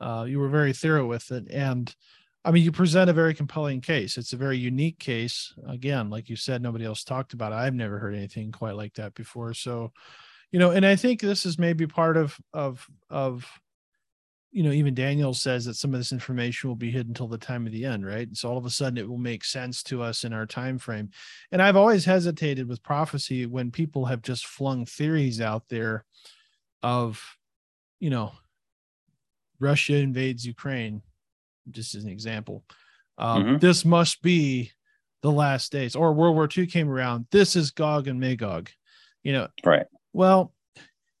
[0.00, 1.48] Uh, you were very thorough with it.
[1.50, 1.94] And
[2.44, 4.16] I mean, you present a very compelling case.
[4.16, 5.52] It's a very unique case.
[5.66, 7.56] Again, like you said, nobody else talked about it.
[7.56, 9.52] I've never heard anything quite like that before.
[9.54, 9.92] So,
[10.52, 13.46] you know, and I think this is maybe part of, of, of,
[14.58, 17.38] you know, even Daniel says that some of this information will be hidden until the
[17.38, 18.26] time of the end, right?
[18.26, 20.78] And So all of a sudden it will make sense to us in our time
[20.78, 21.10] frame.
[21.52, 26.04] And I've always hesitated with prophecy when people have just flung theories out there
[26.82, 27.22] of,
[28.00, 28.32] you know,
[29.60, 31.02] Russia invades Ukraine,
[31.70, 32.64] just as an example.
[33.16, 33.58] Um, mm-hmm.
[33.58, 34.72] This must be
[35.22, 37.26] the last days, or World War II came around.
[37.30, 38.70] This is Gog and Magog.
[39.22, 39.86] You know, right.
[40.12, 40.52] Well,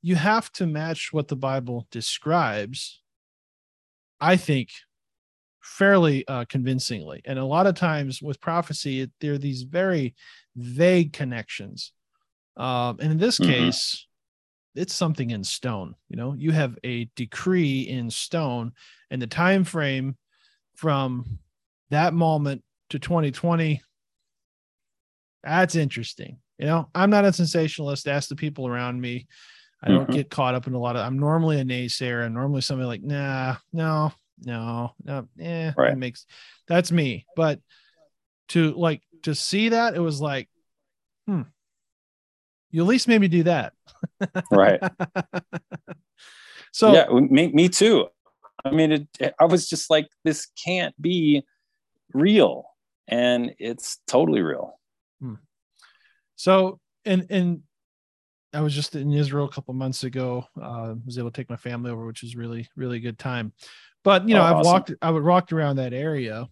[0.02, 3.00] you have to match what the Bible describes,
[4.20, 4.70] I think,
[5.62, 7.20] fairly uh, convincingly.
[7.24, 10.14] And a lot of times with prophecy, it, there are these very
[10.56, 11.92] vague connections.
[12.56, 13.50] Um, and in this mm-hmm.
[13.50, 14.06] case,
[14.74, 15.94] it's something in stone.
[16.08, 18.72] You know, you have a decree in stone,
[19.10, 20.16] and the time frame
[20.74, 21.38] from
[21.90, 23.82] that moment to 2020
[25.42, 29.26] that's interesting you know i'm not a sensationalist ask the people around me
[29.82, 30.12] I don't mm-hmm.
[30.12, 31.06] get caught up in a lot of.
[31.06, 32.24] I'm normally a naysayer.
[32.24, 34.12] and normally somebody like, nah, no,
[34.44, 35.90] no, no, eh, right.
[35.90, 36.26] That makes
[36.66, 37.26] that's me.
[37.36, 37.60] But
[38.48, 40.48] to like to see that, it was like,
[41.26, 41.42] hmm,
[42.70, 43.72] you at least made me do that.
[44.50, 44.80] right.
[46.72, 48.08] so yeah, me, me too.
[48.64, 51.44] I mean, it, I was just like, this can't be
[52.12, 52.64] real,
[53.06, 54.78] and it's totally real.
[55.20, 55.34] Hmm.
[56.34, 57.62] So, and and
[58.54, 60.46] I was just in Israel a couple months ago.
[60.60, 63.52] Uh, was able to take my family over, which was really, really good time.
[64.04, 64.72] But you know, oh, I've awesome.
[64.72, 66.48] walked, I would walked around that area.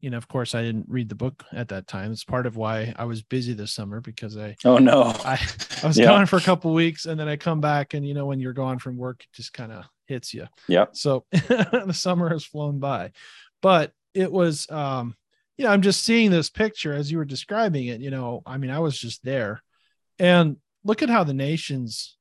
[0.00, 2.10] You know, of course, I didn't read the book at that time.
[2.10, 4.56] It's part of why I was busy this summer because I.
[4.64, 5.02] Oh no!
[5.02, 5.38] I
[5.82, 6.06] I was yeah.
[6.06, 8.54] gone for a couple weeks, and then I come back, and you know, when you're
[8.54, 10.46] gone from work, it just kind of hits you.
[10.68, 10.86] Yeah.
[10.92, 13.12] So the summer has flown by,
[13.60, 15.14] but it was, um,
[15.58, 18.00] you know, I'm just seeing this picture as you were describing it.
[18.00, 19.62] You know, I mean, I was just there,
[20.18, 22.16] and look at how the nations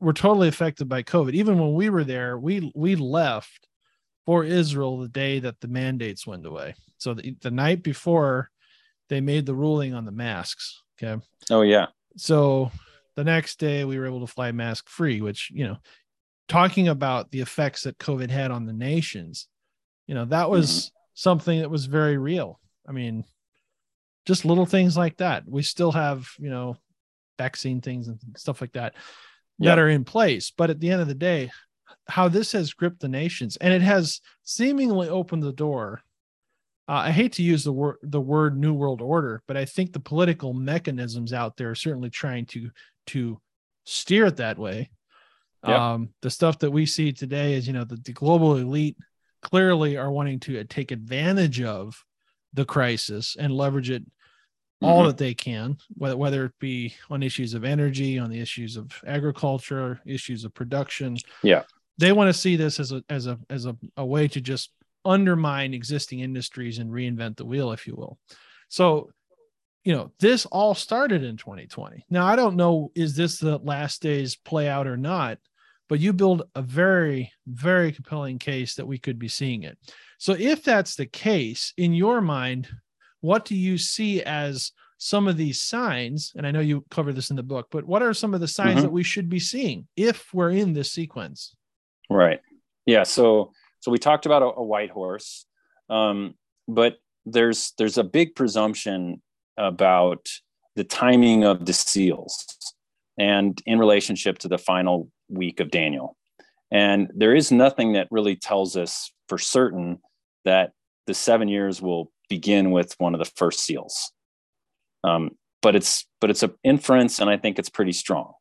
[0.00, 1.34] were totally affected by COVID.
[1.34, 3.68] Even when we were there, we we left
[4.26, 6.74] for Israel the day that the mandates went away.
[6.98, 8.50] So the, the night before
[9.08, 10.82] they made the ruling on the masks.
[11.02, 11.22] Okay.
[11.50, 11.86] Oh yeah.
[12.16, 12.70] So
[13.16, 15.78] the next day we were able to fly mask free, which, you know,
[16.48, 19.48] talking about the effects that COVID had on the nations,
[20.06, 20.88] you know, that was mm-hmm.
[21.14, 22.60] something that was very real.
[22.88, 23.24] I mean,
[24.26, 25.44] just little things like that.
[25.48, 26.76] We still have, you know,
[27.40, 28.94] vaccine things and stuff like that
[29.58, 29.70] yep.
[29.70, 30.52] that are in place.
[30.56, 31.50] But at the end of the day,
[32.06, 36.02] how this has gripped the nations and it has seemingly opened the door.
[36.88, 39.92] Uh, I hate to use the word the word new world order, but I think
[39.92, 42.70] the political mechanisms out there are certainly trying to
[43.08, 43.40] to
[43.84, 44.90] steer it that way.
[45.66, 45.78] Yep.
[45.78, 48.96] Um, the stuff that we see today is, you know, the, the global elite
[49.42, 52.02] clearly are wanting to take advantage of
[52.54, 54.02] the crisis and leverage it
[54.82, 55.08] all mm-hmm.
[55.08, 58.90] that they can, whether, whether it be on issues of energy, on the issues of
[59.06, 61.16] agriculture, issues of production.
[61.42, 61.64] Yeah.
[61.98, 64.70] They want to see this as a as a as a, a way to just
[65.04, 68.18] undermine existing industries and reinvent the wheel, if you will.
[68.68, 69.10] So,
[69.84, 72.04] you know, this all started in 2020.
[72.10, 75.38] Now, I don't know, is this the last days play out or not?
[75.88, 79.76] But you build a very, very compelling case that we could be seeing it.
[80.18, 82.68] So, if that's the case, in your mind,
[83.20, 86.32] what do you see as some of these signs?
[86.36, 88.48] And i know you cover this in the book but what are some of the
[88.48, 88.82] signs mm-hmm.
[88.82, 91.54] that we should be seeing if we're in this sequence?
[92.08, 92.40] Right.
[92.86, 95.46] Yeah so so we talked about a, a white horse
[95.88, 96.34] um,
[96.68, 99.20] but there's there's a big presumption
[99.56, 100.28] about
[100.76, 102.46] the timing of the seals
[103.18, 106.16] and in relationship to the final week of daniel.
[106.70, 109.98] And there is nothing that really tells us for certain
[110.44, 110.72] that
[111.06, 114.12] the seven years will begin with one of the first seals.
[115.04, 118.32] Um, but it's but it's an inference, and I think it's pretty strong,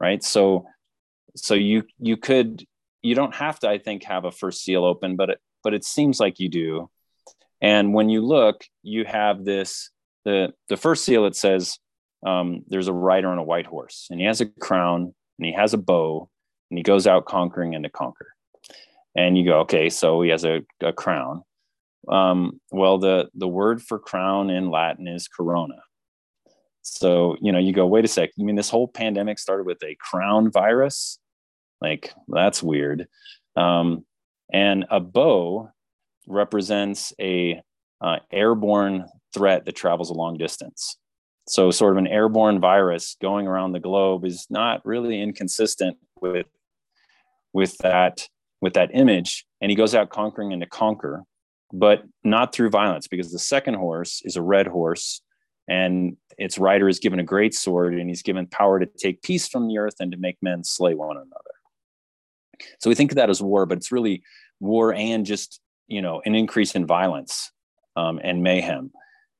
[0.00, 0.22] right?
[0.24, 0.66] So
[1.36, 2.64] so you you could
[3.02, 5.84] you don't have to I think have a first seal open, but it but it
[5.84, 6.90] seems like you do.
[7.60, 9.90] And when you look, you have this
[10.24, 11.26] the the first seal.
[11.26, 11.78] It says
[12.26, 15.52] um, there's a rider on a white horse, and he has a crown, and he
[15.52, 16.28] has a bow,
[16.70, 18.34] and he goes out conquering and to conquer.
[19.14, 21.42] And you go, okay, so he has a, a crown.
[22.08, 25.76] Um, well, the the word for crown in Latin is corona.
[26.82, 28.30] So you know, you go, wait a sec.
[28.36, 31.18] You mean this whole pandemic started with a crown virus?
[31.80, 33.08] Like that's weird.
[33.56, 34.04] Um,
[34.52, 35.70] and a bow
[36.26, 37.60] represents a
[38.00, 40.96] uh, airborne threat that travels a long distance.
[41.48, 46.46] So, sort of an airborne virus going around the globe is not really inconsistent with
[47.52, 48.28] with that
[48.60, 49.44] with that image.
[49.60, 51.22] And he goes out conquering and to conquer
[51.72, 55.20] but not through violence because the second horse is a red horse
[55.68, 59.48] and its rider is given a great sword and he's given power to take peace
[59.48, 61.50] from the earth and to make men slay one another
[62.78, 64.22] So we think of that as war, but it's really
[64.60, 67.50] war and just you know an increase in violence
[67.96, 68.90] um, and mayhem.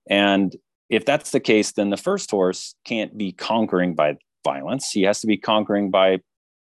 [0.09, 0.55] And
[0.89, 4.91] if that's the case, then the first horse can't be conquering by violence.
[4.91, 6.21] He has to be conquering by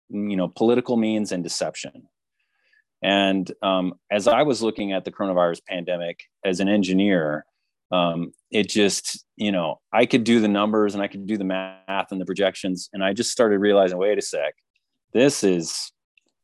[0.10, 2.08] you know political means and deception.
[3.06, 7.46] And um, as I was looking at the coronavirus pandemic as an engineer,
[7.92, 11.44] um, it just, you know, I could do the numbers and I could do the
[11.44, 12.90] math and the projections.
[12.94, 14.56] And I just started realizing, wait a sec,
[15.14, 15.92] this is,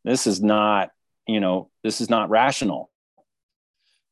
[0.03, 0.91] this is not,
[1.27, 2.91] you know, this is not rational.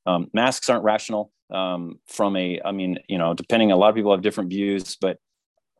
[0.07, 3.95] Um, masks aren't rational um, from a, I mean, you know, depending, a lot of
[3.95, 5.19] people have different views, but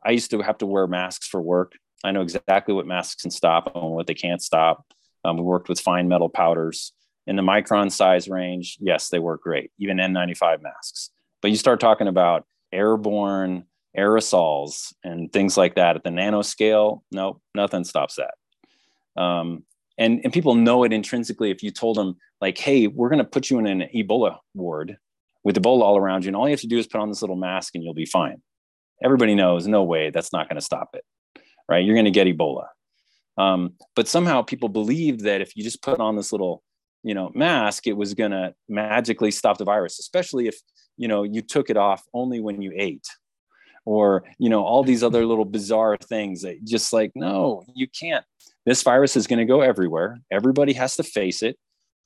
[0.04, 1.72] I used to have to wear masks for work.
[2.04, 4.86] I know exactly what masks can stop and what they can't stop.
[5.24, 6.92] Um, we worked with fine metal powders
[7.26, 8.78] in the micron size range.
[8.80, 11.10] Yes, they work great, even N95 masks.
[11.42, 13.64] But you start talking about airborne
[13.96, 17.02] aerosols and things like that at the nanoscale.
[17.12, 19.20] No, nothing stops that.
[19.20, 19.64] Um,
[19.98, 23.24] and, and people know it intrinsically if you told them like, hey, we're going to
[23.24, 24.96] put you in an Ebola ward
[25.44, 27.22] with Ebola all around you, and all you have to do is put on this
[27.22, 28.40] little mask and you'll be fine.
[29.02, 31.04] Everybody knows, no way, that's not going to stop it,
[31.68, 31.84] right?
[31.84, 32.66] You're going to get Ebola.
[33.40, 36.62] Um, but somehow people believed that if you just put on this little,
[37.02, 40.56] you know, mask, it was going to magically stop the virus, especially if,
[40.98, 43.06] you know, you took it off only when you ate
[43.86, 48.24] or, you know, all these other little bizarre things that just like, no, you can't.
[48.66, 50.18] This virus is going to go everywhere.
[50.30, 51.56] Everybody has to face it.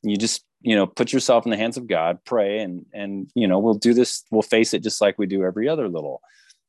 [0.05, 3.49] You just, you know, put yourself in the hands of God, pray, and, and, you
[3.49, 6.20] know, we'll do this, we'll face it just like we do every other little,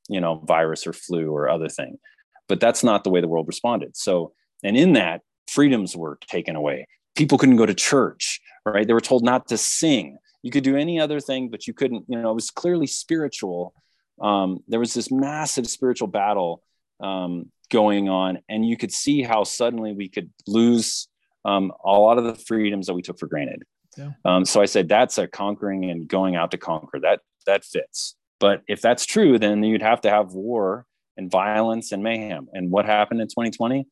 [0.09, 1.99] you know, virus or flu or other thing.
[2.47, 3.95] But that's not the way the world responded.
[3.95, 6.87] So, and in that, freedoms were taken away.
[7.15, 8.85] People couldn't go to church, right?
[8.85, 10.17] They were told not to sing.
[10.43, 13.73] You could do any other thing, but you couldn't, you know, it was clearly spiritual.
[14.21, 16.61] Um, there was this massive spiritual battle
[16.99, 21.07] um, going on, and you could see how suddenly we could lose
[21.45, 23.63] um, a lot of the freedoms that we took for granted.
[23.97, 24.11] Yeah.
[24.25, 26.99] Um, so I said that's a conquering and going out to conquer.
[26.99, 28.15] That that fits.
[28.39, 30.85] But if that's true, then you'd have to have war
[31.17, 32.47] and violence and mayhem.
[32.51, 33.87] And what happened in 2020?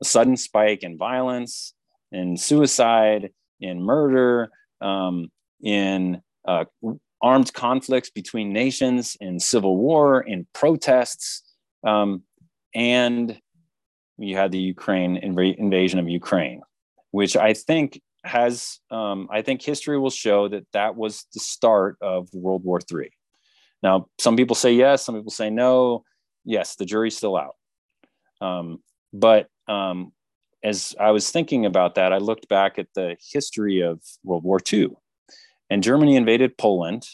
[0.00, 1.74] A sudden spike in violence,
[2.12, 3.30] in suicide,
[3.60, 5.30] in murder, um,
[5.62, 6.64] in uh,
[7.20, 11.42] armed conflicts between nations, in civil war, in protests,
[11.84, 12.22] um,
[12.74, 13.40] and
[14.18, 16.62] you had the Ukraine inv- invasion of Ukraine,
[17.10, 21.96] which I think has, um, I think history will show that that was the start
[22.00, 23.10] of World War III.
[23.82, 26.04] Now, some people say yes, some people say no.
[26.44, 27.54] Yes, the jury's still out.
[28.40, 28.80] Um,
[29.12, 30.12] but um,
[30.62, 34.58] as I was thinking about that, I looked back at the history of World War
[34.72, 34.90] II.
[35.70, 37.06] And Germany invaded Poland,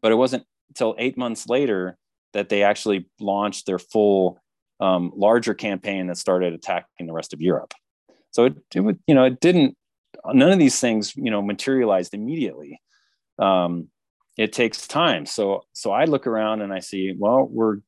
[0.00, 1.96] but it wasn't until eight months later
[2.32, 4.40] that they actually launched their full
[4.80, 7.72] um, larger campaign that started attacking the rest of Europe.
[8.32, 9.76] So it, it would, you know, it didn't.
[10.26, 12.80] None of these things, you know, materialized immediately.
[13.38, 13.88] Um,
[14.36, 15.26] it takes time.
[15.26, 17.78] So, so I look around and I see, well, we're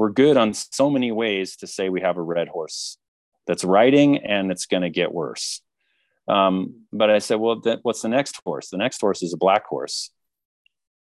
[0.00, 2.96] we're good on so many ways to say we have a red horse
[3.46, 5.60] that's riding and it's going to get worse.
[6.26, 8.70] Um, but I said, well, what's the next horse?
[8.70, 10.10] The next horse is a black horse.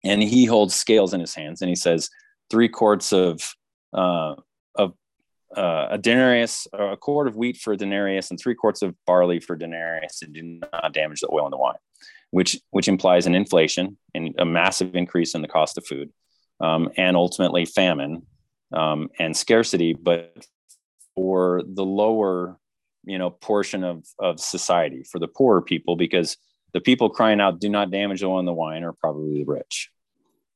[0.02, 2.10] And he holds scales in his hands and he says,
[2.50, 3.54] three quarts of,
[3.92, 4.34] uh,
[4.74, 4.94] of
[5.56, 9.38] uh, a denarius, a quart of wheat for a denarius, and three quarts of barley
[9.38, 11.76] for denarius, and do not damage the oil and the wine,
[12.32, 16.10] which which implies an inflation and a massive increase in the cost of food,
[16.60, 18.26] um, and ultimately famine
[18.72, 19.94] um, and scarcity.
[19.94, 20.46] But
[21.14, 22.58] for the lower
[23.04, 26.36] you know portion of of society for the poorer people because
[26.72, 29.90] the people crying out do not damage the one the wine are probably the rich.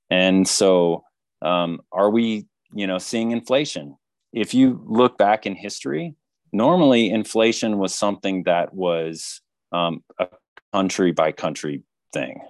[0.08, 1.04] And so
[1.42, 3.96] um, are we you know seeing inflation?
[4.32, 6.14] If you look back in history
[6.56, 9.40] normally inflation was something that was
[9.72, 10.26] um, a
[10.72, 12.40] country by country thing.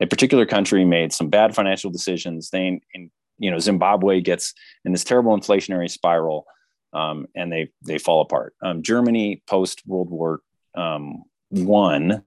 [0.00, 2.50] A particular country made some bad financial decisions.
[2.50, 6.46] They in, you know zimbabwe gets in this terrible inflationary spiral
[6.92, 8.54] um, and they they fall apart.
[8.62, 10.40] Um, Germany post World War
[10.74, 12.24] um, One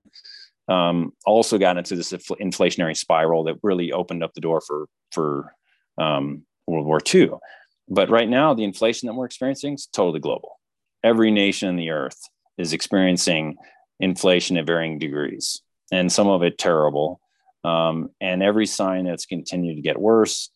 [0.68, 5.55] um, also got into this inflationary spiral that really opened up the door for for
[5.97, 7.39] um, World War Two.
[7.89, 10.59] But right now, the inflation that we're experiencing is totally global.
[11.03, 12.20] Every nation in the earth
[12.57, 13.57] is experiencing
[13.99, 17.20] inflation at varying degrees, and some of it terrible.
[17.64, 20.49] Um, and every sign that's continued to get worse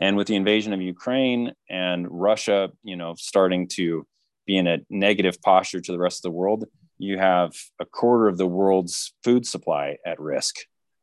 [0.00, 4.06] and with the invasion of Ukraine and Russia, you know, starting to
[4.46, 6.64] be in a negative posture to the rest of the world,
[6.98, 10.56] you have a quarter of the world's food supply at risk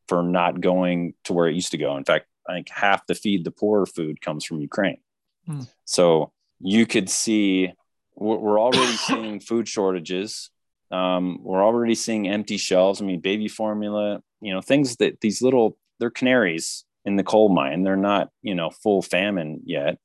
[0.08, 1.96] for not going to where it used to go.
[1.98, 4.98] In fact, I think half the feed the poor food comes from Ukraine.
[5.46, 5.62] Hmm.
[5.86, 7.72] So you could see
[8.16, 10.50] we're already seeing food shortages
[10.92, 13.02] Um, we're already seeing empty shelves.
[13.02, 17.50] I mean, baby formula, you know, things that these little, they're canaries in the coal
[17.50, 17.84] mine.
[17.84, 19.97] They're not, you know, full famine yet.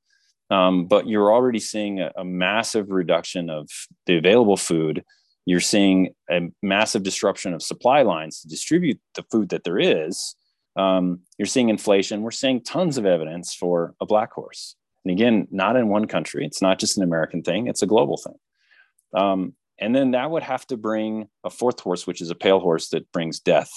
[0.50, 3.68] Um, but you're already seeing a, a massive reduction of
[4.06, 5.04] the available food.
[5.46, 10.36] You're seeing a massive disruption of supply lines to distribute the food that there is.
[10.76, 12.22] Um, you're seeing inflation.
[12.22, 14.76] We're seeing tons of evidence for a black horse.
[15.04, 16.46] And again, not in one country.
[16.46, 17.66] It's not just an American thing.
[17.66, 18.38] It's a global thing.
[19.14, 22.60] Um, and then that would have to bring a fourth horse, which is a pale
[22.60, 23.70] horse that brings death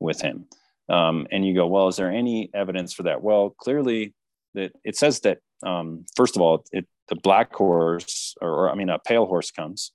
[0.00, 0.46] with him.
[0.88, 3.22] Um, and you go, well, is there any evidence for that?
[3.22, 4.14] Well, clearly,
[4.54, 8.74] that it says that um, first of all, it, the black horse, or, or I
[8.74, 9.92] mean, a pale horse comes,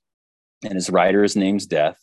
[0.64, 2.00] and his rider is named Death,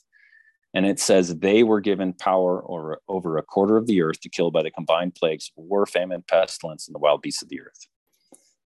[0.74, 4.28] and it says they were given power over, over a quarter of the earth to
[4.28, 7.86] kill by the combined plagues war, famine, pestilence, and the wild beasts of the earth.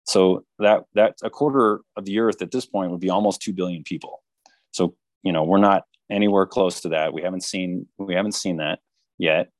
[0.04, 3.52] So that that a quarter of the earth at this point would be almost two
[3.52, 4.22] billion people.
[4.70, 7.12] So you know we're not anywhere close to that.
[7.12, 8.78] We haven't seen we haven't seen that
[9.18, 9.50] yet.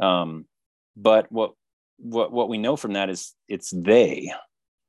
[0.00, 0.46] Um,
[0.96, 1.52] but what
[1.98, 4.32] what what we know from that is it's they,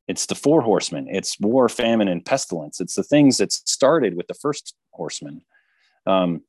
[0.08, 1.08] it's the four horsemen.
[1.10, 2.80] It's war, famine, and pestilence.
[2.80, 5.42] It's the things that started with the first horseman,
[6.06, 6.42] um,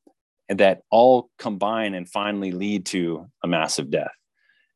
[0.49, 4.11] that all combine and finally lead to a massive death.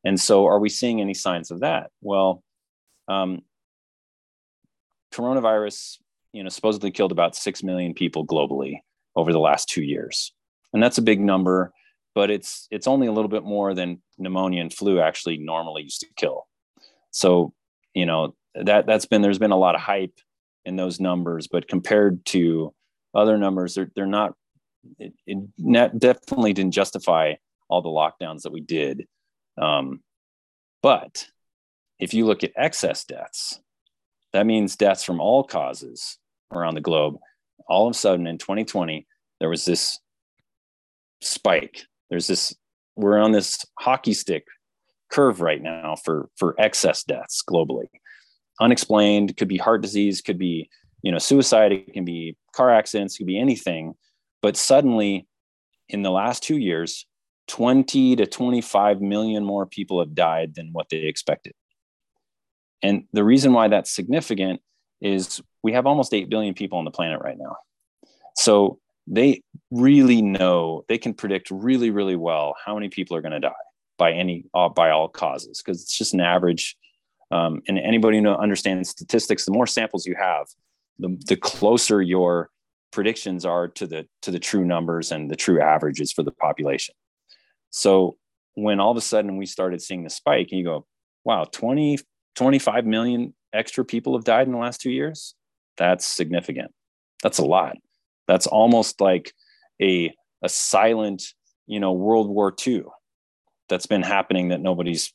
[0.04, 1.90] And so, are we seeing any signs of that?
[2.00, 2.42] Well,
[3.08, 3.42] um,
[5.12, 5.98] coronavirus,
[6.32, 8.78] you know, supposedly killed about 6 million people globally
[9.16, 10.32] over the last two years.
[10.72, 11.72] And that's a big number,
[12.18, 16.00] but it's it's only a little bit more than pneumonia and flu actually normally used
[16.00, 16.48] to kill.
[17.12, 17.54] So,
[17.94, 20.18] you know, that that's been there's been a lot of hype
[20.64, 22.74] in those numbers, but compared to
[23.14, 24.34] other numbers, they're they're not
[24.98, 27.34] it, it definitely didn't justify
[27.68, 29.06] all the lockdowns that we did.
[29.56, 30.00] Um,
[30.82, 31.28] but
[32.00, 33.60] if you look at excess deaths,
[34.32, 36.18] that means deaths from all causes
[36.52, 37.18] around the globe.
[37.68, 39.06] All of a sudden in 2020,
[39.38, 40.00] there was this
[41.20, 41.84] spike.
[42.10, 42.54] There's this,
[42.96, 44.44] we're on this hockey stick
[45.10, 47.86] curve right now for, for excess deaths globally.
[48.60, 50.68] Unexplained, could be heart disease, could be,
[51.02, 53.94] you know, suicide, it can be car accidents, it could be anything.
[54.42, 55.26] But suddenly
[55.88, 57.06] in the last two years,
[57.48, 61.54] 20 to 25 million more people have died than what they expected.
[62.82, 64.60] And the reason why that's significant
[65.00, 67.56] is we have almost 8 billion people on the planet right now.
[68.36, 68.78] So
[69.10, 73.40] they really know, they can predict really, really well how many people are going to
[73.40, 73.52] die
[73.96, 76.76] by any, uh, by all causes, because it's just an average.
[77.30, 80.46] Um, and anybody who understands statistics, the more samples you have,
[80.98, 82.50] the, the closer your
[82.90, 86.94] predictions are to the to the true numbers and the true averages for the population.
[87.70, 88.16] So
[88.54, 90.86] when all of a sudden we started seeing the spike, and you go,
[91.24, 91.98] wow, 20,
[92.34, 95.34] 25 million extra people have died in the last two years.
[95.76, 96.72] That's significant.
[97.22, 97.76] That's a lot.
[98.28, 99.34] That's almost like
[99.82, 101.22] a, a silent,
[101.66, 102.84] you know, World War II
[103.68, 105.12] that's been happening that nobody's,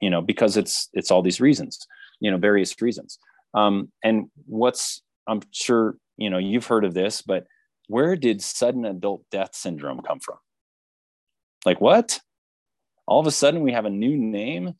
[0.00, 1.86] you know, because it's it's all these reasons,
[2.20, 3.18] you know, various reasons.
[3.54, 7.46] Um, and what's I'm sure you know you've heard of this, but
[7.86, 10.36] where did sudden adult death syndrome come from?
[11.64, 12.20] Like what?
[13.06, 14.74] All of a sudden we have a new name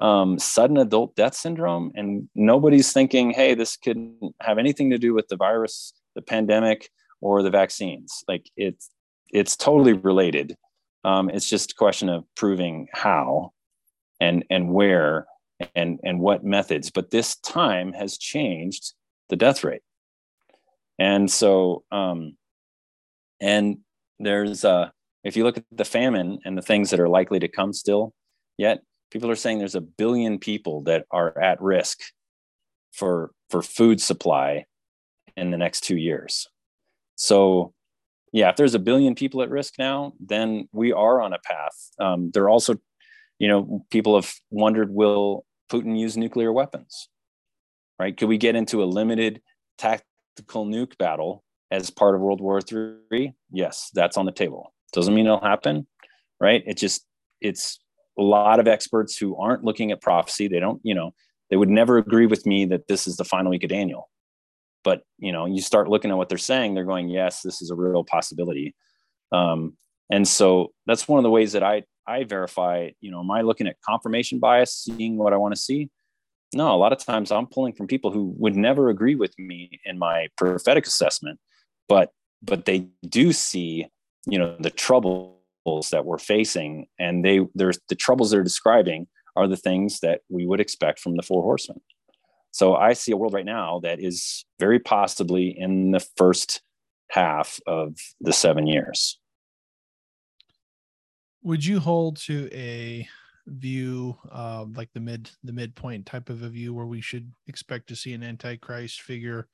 [0.00, 5.12] um, sudden adult death syndrome, and nobody's thinking, hey, this could have anything to do
[5.12, 6.88] with the virus, the pandemic,
[7.20, 8.24] or the vaccines.
[8.28, 8.90] Like it's
[9.30, 10.56] it's totally related.
[11.04, 13.52] Um, it's just a question of proving how
[14.20, 15.26] and and where
[15.74, 16.90] and and what methods.
[16.90, 18.94] But this time has changed
[19.28, 19.82] the death rate,
[20.98, 22.36] and so um,
[23.40, 23.78] and
[24.18, 24.90] there's uh,
[25.24, 28.12] if you look at the famine and the things that are likely to come still
[28.60, 31.98] yet people are saying there's a billion people that are at risk
[32.92, 34.64] for for food supply
[35.36, 36.48] in the next two years
[37.20, 37.72] so
[38.32, 41.90] yeah if there's a billion people at risk now then we are on a path
[42.00, 42.76] um, there are also
[43.38, 47.08] you know people have wondered will putin use nuclear weapons
[47.98, 49.40] right could we get into a limited
[49.78, 52.60] tactical nuke battle as part of world war
[53.12, 53.34] III?
[53.52, 55.86] yes that's on the table doesn't mean it'll happen
[56.40, 57.06] right it just
[57.40, 57.80] it's
[58.18, 60.48] a lot of experts who aren't looking at prophecy.
[60.48, 61.14] They don't, you know,
[61.48, 64.10] they would never agree with me that this is the final week of Daniel.
[64.82, 67.70] But you know, you start looking at what they're saying, they're going, yes, this is
[67.70, 68.74] a real possibility.
[69.32, 69.76] Um,
[70.10, 72.90] and so that's one of the ways that I I verify.
[73.00, 75.90] You know, am I looking at confirmation bias, seeing what I want to see?
[76.52, 79.80] No, a lot of times I'm pulling from people who would never agree with me
[79.84, 81.38] in my prophetic assessment,
[81.88, 82.10] but
[82.42, 83.86] but they do see,
[84.26, 85.36] you know, the troubles
[85.92, 89.06] that we're facing and they there's the troubles they're describing
[89.36, 91.80] are the things that we would expect from the four horsemen
[92.50, 96.62] so i see a world right now that is very possibly in the first
[97.10, 99.18] half of the seven years.
[101.42, 103.06] Would you hold to a
[103.46, 107.88] view uh, like the mid the midpoint type of a view where we should expect
[107.88, 109.48] to see an antichrist figure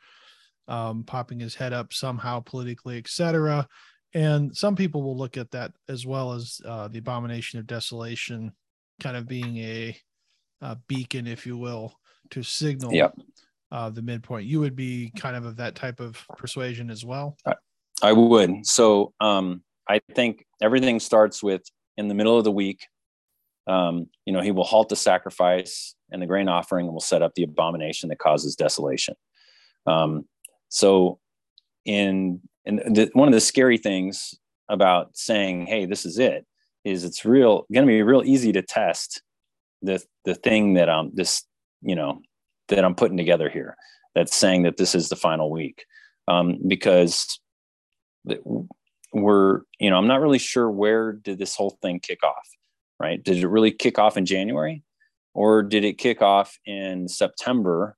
[0.69, 3.67] um, popping his head up somehow politically, etc.
[4.15, 8.53] And some people will look at that as well as uh, the abomination of desolation,
[9.01, 9.97] kind of being a,
[10.61, 11.95] a beacon, if you will,
[12.31, 13.15] to signal yep.
[13.71, 14.47] uh, the midpoint.
[14.47, 17.37] You would be kind of of that type of persuasion as well.
[17.47, 17.55] I,
[18.03, 18.67] I would.
[18.67, 21.63] So um, I think everything starts with
[21.97, 22.87] in the middle of the week.
[23.67, 27.23] Um, you know, he will halt the sacrifice and the grain offering and will set
[27.23, 29.15] up the abomination that causes desolation.
[29.87, 30.27] Um,
[30.69, 31.19] so,
[31.85, 34.35] in and the, one of the scary things
[34.69, 36.47] about saying, "Hey, this is it,"
[36.85, 39.23] is it's real going to be real easy to test
[39.83, 41.45] the the thing that I'm this
[41.83, 42.21] you know
[42.69, 43.77] that I'm putting together here.
[44.15, 45.85] That's saying that this is the final week
[46.29, 47.39] um, because
[49.13, 52.49] we're you know I'm not really sure where did this whole thing kick off,
[52.99, 53.23] right?
[53.23, 54.83] Did it really kick off in January,
[55.35, 57.97] or did it kick off in September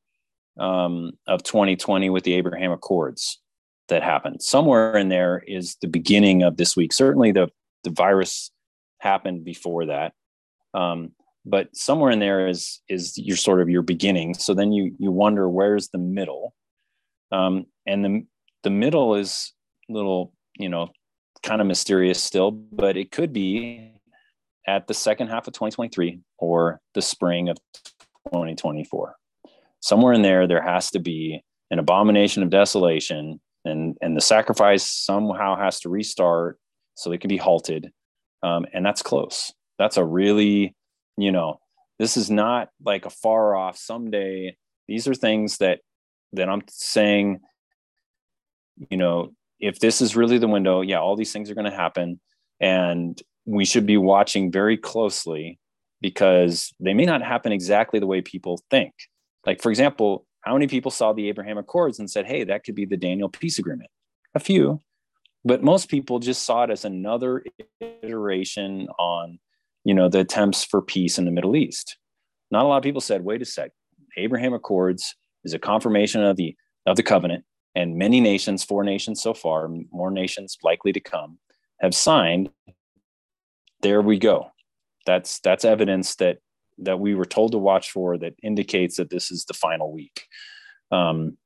[0.58, 3.40] um, of 2020 with the Abraham Accords
[3.88, 4.42] that happened.
[4.42, 6.92] Somewhere in there is the beginning of this week.
[6.92, 7.48] Certainly, the
[7.84, 8.50] the virus
[8.98, 10.12] happened before that,
[10.74, 11.12] um,
[11.48, 14.34] but somewhere in there is is your sort of your beginning.
[14.34, 16.54] So then you you wonder where's the middle,
[17.32, 18.26] um, and the
[18.62, 19.52] the middle is
[19.88, 20.88] little you know
[21.42, 24.00] kind of mysterious still, but it could be
[24.66, 27.56] at the second half of 2023 or the spring of
[28.26, 29.16] 2024
[29.80, 34.84] somewhere in there there has to be an abomination of desolation and and the sacrifice
[34.84, 36.58] somehow has to restart
[36.98, 37.92] so it can be halted.
[38.42, 39.52] Um, and that's close.
[39.78, 40.74] That's a really
[41.18, 41.60] you know
[41.98, 44.56] this is not like a far off someday.
[44.86, 45.80] These are things that
[46.34, 47.40] that i'm saying
[48.90, 51.76] you know if this is really the window yeah all these things are going to
[51.76, 52.20] happen.
[52.60, 55.58] And we should be watching very closely
[56.00, 58.92] because they may not happen exactly the way people think.
[59.46, 62.74] Like, for example, how many people saw the Abraham Accords and said, hey, that could
[62.74, 63.90] be the Daniel peace agreement?
[64.34, 64.82] A few,
[65.44, 67.42] but most people just saw it as another
[67.80, 69.38] iteration on,
[69.88, 71.96] you know, the attempts for peace in the Middle East.
[72.50, 73.70] Not a lot of people said, wait a sec,
[74.18, 79.22] Abraham Accords is a confirmation of the of the covenant, and many nations, four nations
[79.22, 81.38] so far, more nations likely to come,
[81.80, 82.50] have signed.
[83.80, 84.50] There we go.
[85.06, 86.36] That's that's evidence that
[86.76, 90.26] that we were told to watch for that indicates that this is the final week.
[90.92, 91.38] Um,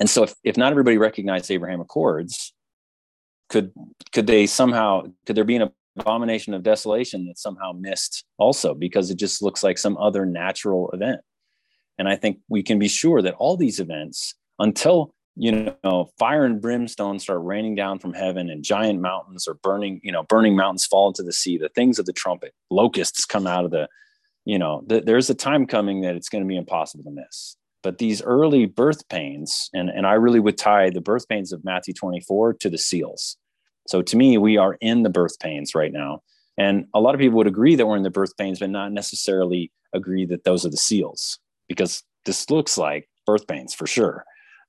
[0.00, 2.54] and so, if, if not everybody recognized Abraham Accords,
[3.50, 3.70] could
[4.12, 5.68] could they somehow could there be an
[5.98, 10.90] abomination of desolation that somehow missed also because it just looks like some other natural
[10.92, 11.20] event?
[11.98, 16.44] And I think we can be sure that all these events, until you know fire
[16.44, 20.54] and brimstone start raining down from heaven and giant mountains are burning you know burning
[20.54, 23.88] mountains fall into the sea the things of the trumpet locusts come out of the
[24.44, 27.56] you know th- there's a time coming that it's going to be impossible to miss
[27.82, 31.64] but these early birth pains and, and i really would tie the birth pains of
[31.64, 33.38] matthew 24 to the seals
[33.86, 36.22] so to me we are in the birth pains right now.
[36.58, 38.92] And a lot of people would agree that we're in the birth pains but not
[38.92, 44.24] necessarily agree that those are the seals because this looks like birth pains for sure.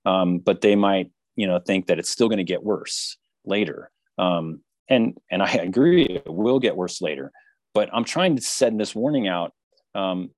[0.05, 3.91] Um, but they might you know think that it's still going to get worse later.
[4.17, 7.31] Um, and and i agree it will get worse later.
[7.73, 9.53] But i'm trying to send this warning out
[9.95, 10.29] um,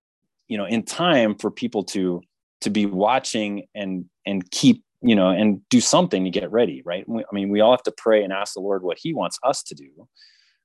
[0.48, 2.22] you know in time for people to
[2.62, 7.06] to be watching and and keep you know and do something to get ready right?
[7.10, 9.64] I mean we all have to pray and ask the lord what he wants us
[9.64, 10.08] to do.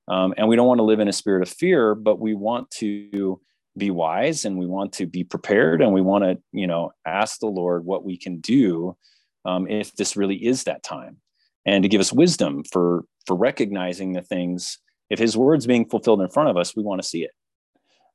[0.07, 2.69] Um, and we don't want to live in a spirit of fear but we want
[2.71, 3.39] to
[3.77, 7.39] be wise and we want to be prepared and we want to you know ask
[7.39, 8.97] the lord what we can do
[9.45, 11.17] um, if this really is that time.
[11.65, 14.79] And to give us wisdom for for recognizing the things
[15.09, 17.31] if his words being fulfilled in front of us we want to see it.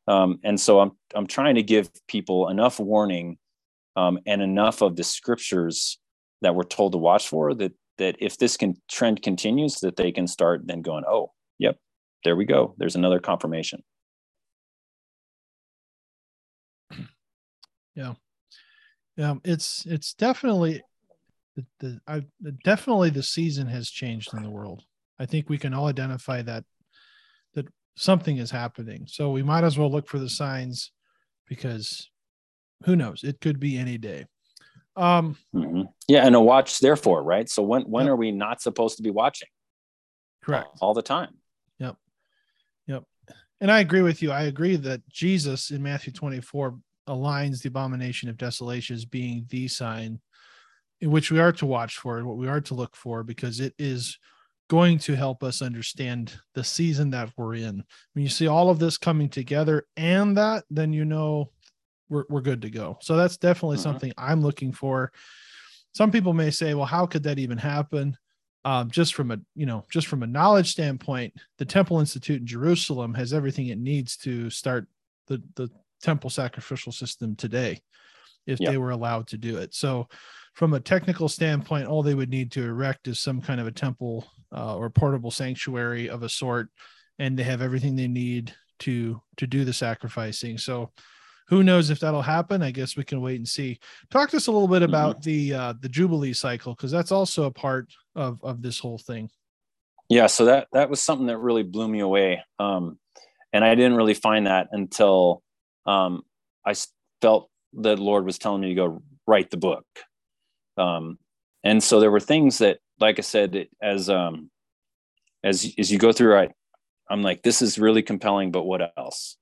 [0.08, 3.38] Um, and so I'm I'm trying to give people enough warning
[3.94, 5.98] um, and enough of the scriptures
[6.42, 10.12] that we're told to watch for that that if this can trend continues, that they
[10.12, 11.78] can start then going, oh, yep,
[12.24, 12.74] there we go.
[12.76, 13.82] There's another confirmation.
[17.94, 18.12] Yeah,
[19.16, 20.82] yeah, it's it's definitely
[21.54, 22.26] the, the I
[22.62, 24.82] definitely the season has changed in the world.
[25.18, 26.64] I think we can all identify that
[27.54, 27.66] that
[27.96, 29.06] something is happening.
[29.06, 30.92] So we might as well look for the signs
[31.48, 32.10] because
[32.84, 33.24] who knows?
[33.24, 34.26] It could be any day.
[34.96, 35.82] Um, mm-hmm.
[36.08, 37.48] Yeah, and a watch therefore, right?
[37.48, 38.12] So when when yep.
[38.12, 39.48] are we not supposed to be watching?
[40.42, 40.68] Correct.
[40.80, 41.34] All, all the time.
[41.78, 41.96] Yep.
[42.86, 43.04] Yep.
[43.60, 44.30] And I agree with you.
[44.32, 46.78] I agree that Jesus in Matthew 24
[47.08, 50.20] aligns the abomination of desolation as being the sign
[51.00, 53.60] in which we are to watch for, and what we are to look for, because
[53.60, 54.18] it is
[54.68, 57.84] going to help us understand the season that we're in.
[58.14, 61.50] When you see all of this coming together and that, then you know
[62.08, 62.98] we're, we're good to go.
[63.00, 63.84] So that's definitely mm-hmm.
[63.84, 65.12] something I'm looking for.
[65.92, 68.16] Some people may say, well, how could that even happen?
[68.66, 72.48] Um, just from a you know just from a knowledge standpoint the temple institute in
[72.48, 74.88] jerusalem has everything it needs to start
[75.28, 75.70] the the
[76.02, 77.80] temple sacrificial system today
[78.44, 78.72] if yep.
[78.72, 80.08] they were allowed to do it so
[80.54, 83.70] from a technical standpoint all they would need to erect is some kind of a
[83.72, 86.68] temple uh, or portable sanctuary of a sort
[87.20, 90.90] and they have everything they need to to do the sacrificing so
[91.48, 92.62] who knows if that'll happen?
[92.62, 93.78] I guess we can wait and see.
[94.10, 95.30] Talk to us a little bit about mm-hmm.
[95.30, 99.30] the uh, the jubilee cycle because that's also a part of of this whole thing.
[100.08, 102.98] Yeah so that that was something that really blew me away um
[103.52, 105.42] and i didn't really find that until
[105.86, 106.22] um
[106.64, 106.74] i
[107.20, 109.84] felt the lord was telling me to go write the book.
[110.78, 111.18] Um
[111.64, 114.50] and so there were things that like i said as um
[115.42, 116.52] as as you go through it
[117.10, 119.36] i'm like this is really compelling but what else?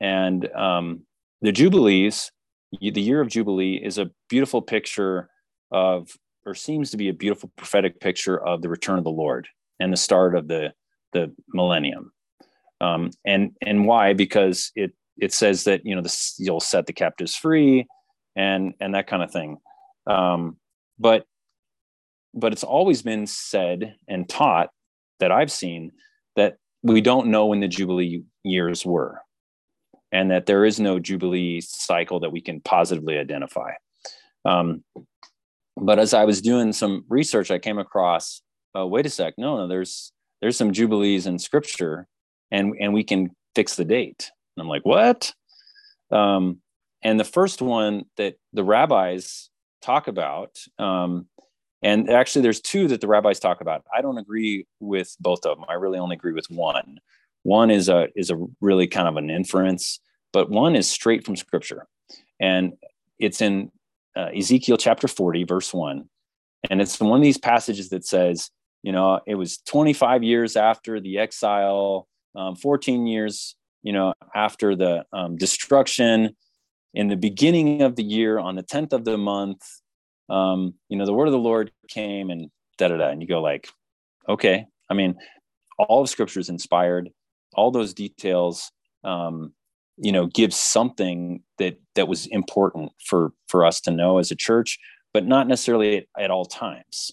[0.00, 1.06] And um
[1.42, 2.30] the Jubilees,
[2.80, 5.28] the year of Jubilee, is a beautiful picture
[5.70, 6.08] of,
[6.44, 9.48] or seems to be a beautiful prophetic picture of the return of the Lord
[9.80, 10.72] and the start of the
[11.12, 12.12] the millennium.
[12.80, 14.12] Um, and and why?
[14.12, 17.86] Because it it says that you know this, you'll set the captives free,
[18.34, 19.58] and and that kind of thing.
[20.06, 20.56] Um,
[20.98, 21.26] but
[22.34, 24.70] but it's always been said and taught
[25.20, 25.92] that I've seen
[26.36, 29.20] that we don't know when the Jubilee years were
[30.12, 33.72] and that there is no Jubilee cycle that we can positively identify.
[34.44, 34.84] Um,
[35.76, 38.40] but as I was doing some research, I came across,
[38.76, 42.06] uh, wait a sec, no, no, there's there's some Jubilees in Scripture,
[42.50, 44.30] and and we can fix the date.
[44.56, 45.32] And I'm like, what?
[46.10, 46.60] Um,
[47.02, 49.50] and the first one that the rabbis
[49.82, 51.26] talk about, um,
[51.82, 53.84] and actually there's two that the rabbis talk about.
[53.94, 55.66] I don't agree with both of them.
[55.68, 56.98] I really only agree with one.
[57.46, 60.00] One is a is a really kind of an inference,
[60.32, 61.86] but one is straight from Scripture,
[62.40, 62.72] and
[63.20, 63.70] it's in
[64.16, 66.08] uh, Ezekiel chapter 40, verse one,
[66.68, 68.50] and it's one of these passages that says,
[68.82, 74.74] you know, it was 25 years after the exile, um, 14 years, you know, after
[74.74, 76.34] the um, destruction,
[76.94, 79.62] in the beginning of the year, on the 10th of the month,
[80.28, 83.28] um, you know, the word of the Lord came and da da da, and you
[83.28, 83.68] go like,
[84.28, 85.14] okay, I mean,
[85.78, 87.08] all of Scripture is inspired
[87.56, 88.70] all those details
[89.04, 89.52] um,
[89.96, 94.36] you know give something that that was important for for us to know as a
[94.36, 94.78] church
[95.16, 97.10] but not necessarily at, at all times.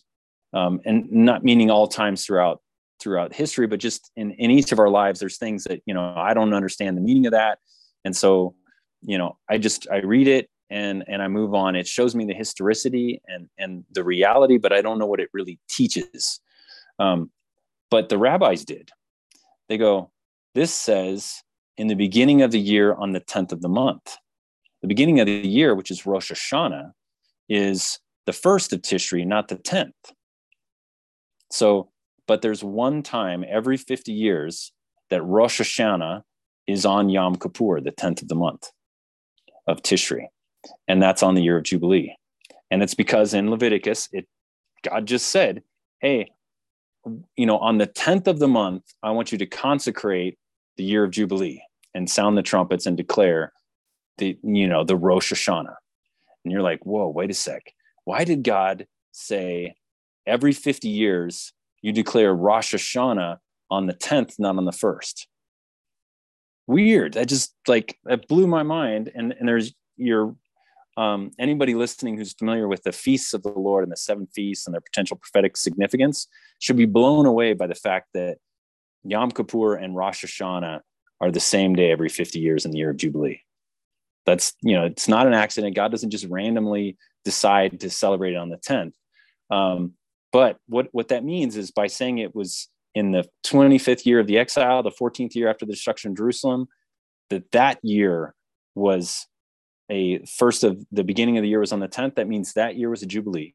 [0.51, 2.61] Um, and not meaning all times throughout
[2.99, 6.13] throughout history but just in in each of our lives there's things that you know
[6.15, 7.59] i don't understand the meaning of that.
[8.03, 8.55] And so
[9.01, 11.77] you know i just i read it and and i move on.
[11.77, 15.29] It shows me the historicity and and the reality but i don't know what it
[15.33, 16.41] really teaches.
[16.99, 17.31] Um,
[17.89, 18.91] but the rabbis did.
[19.69, 20.11] They go
[20.55, 21.43] this says
[21.77, 24.17] in the beginning of the year on the 10th of the month.
[24.81, 26.91] The beginning of the year, which is Rosh Hashanah,
[27.49, 29.91] is the first of Tishri, not the 10th.
[31.51, 31.89] So,
[32.27, 34.71] but there's one time every 50 years
[35.09, 36.21] that Rosh Hashanah
[36.67, 38.69] is on Yom Kippur, the 10th of the month
[39.67, 40.27] of Tishri.
[40.87, 42.15] And that's on the year of Jubilee.
[42.71, 44.27] And it's because in Leviticus, it
[44.83, 45.63] God just said,
[46.01, 46.27] Hey,
[47.35, 50.37] you know, on the 10th of the month, I want you to consecrate
[50.77, 51.63] the year of Jubilee
[51.93, 53.53] and sound the trumpets and declare
[54.17, 55.75] the, you know, the Rosh Hashanah.
[56.43, 57.73] And you're like, whoa, wait a sec.
[58.05, 59.75] Why did God say
[60.25, 63.37] every 50 years you declare Rosh Hashanah
[63.69, 65.27] on the 10th, not on the first?
[66.67, 67.13] Weird.
[67.13, 69.11] That just like that blew my mind.
[69.13, 70.35] And, and there's your
[70.95, 74.67] um, anybody listening who's familiar with the feasts of the Lord and the seven feasts
[74.67, 76.27] and their potential prophetic significance
[76.59, 78.37] should be blown away by the fact that
[79.03, 80.81] Yom Kippur and Rosh Hashanah
[81.21, 83.41] are the same day every 50 years in the year of Jubilee.
[84.25, 85.75] That's, you know, it's not an accident.
[85.75, 88.93] God doesn't just randomly decide to celebrate it on the 10th.
[89.49, 89.93] Um,
[90.31, 94.27] but what, what that means is by saying it was in the 25th year of
[94.27, 96.67] the exile, the 14th year after the destruction of Jerusalem,
[97.29, 98.33] that that year
[98.75, 99.27] was
[99.89, 102.15] a first of the beginning of the year was on the 10th.
[102.15, 103.53] That means that year was a Jubilee.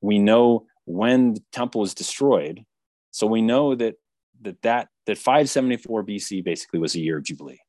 [0.00, 2.64] We know when the temple was destroyed.
[3.10, 3.94] So we know that
[4.44, 7.60] that that that 574 BC basically was a year of jubilee.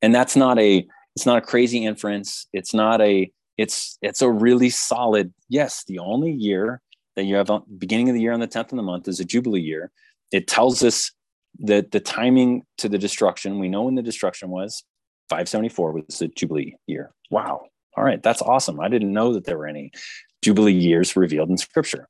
[0.00, 0.86] And that's not a
[1.16, 2.46] it's not a crazy inference.
[2.52, 5.84] It's not a it's it's a really solid yes.
[5.86, 6.80] The only year
[7.16, 9.20] that you have on beginning of the year on the 10th of the month is
[9.20, 9.90] a jubilee year.
[10.30, 11.12] It tells us
[11.58, 13.58] that the timing to the destruction.
[13.58, 14.82] We know when the destruction was
[15.28, 17.12] 574 was the jubilee year.
[17.30, 17.66] Wow.
[17.96, 18.80] All right, that's awesome.
[18.80, 19.92] I didn't know that there were any
[20.42, 22.08] Jubilee years revealed in Scripture,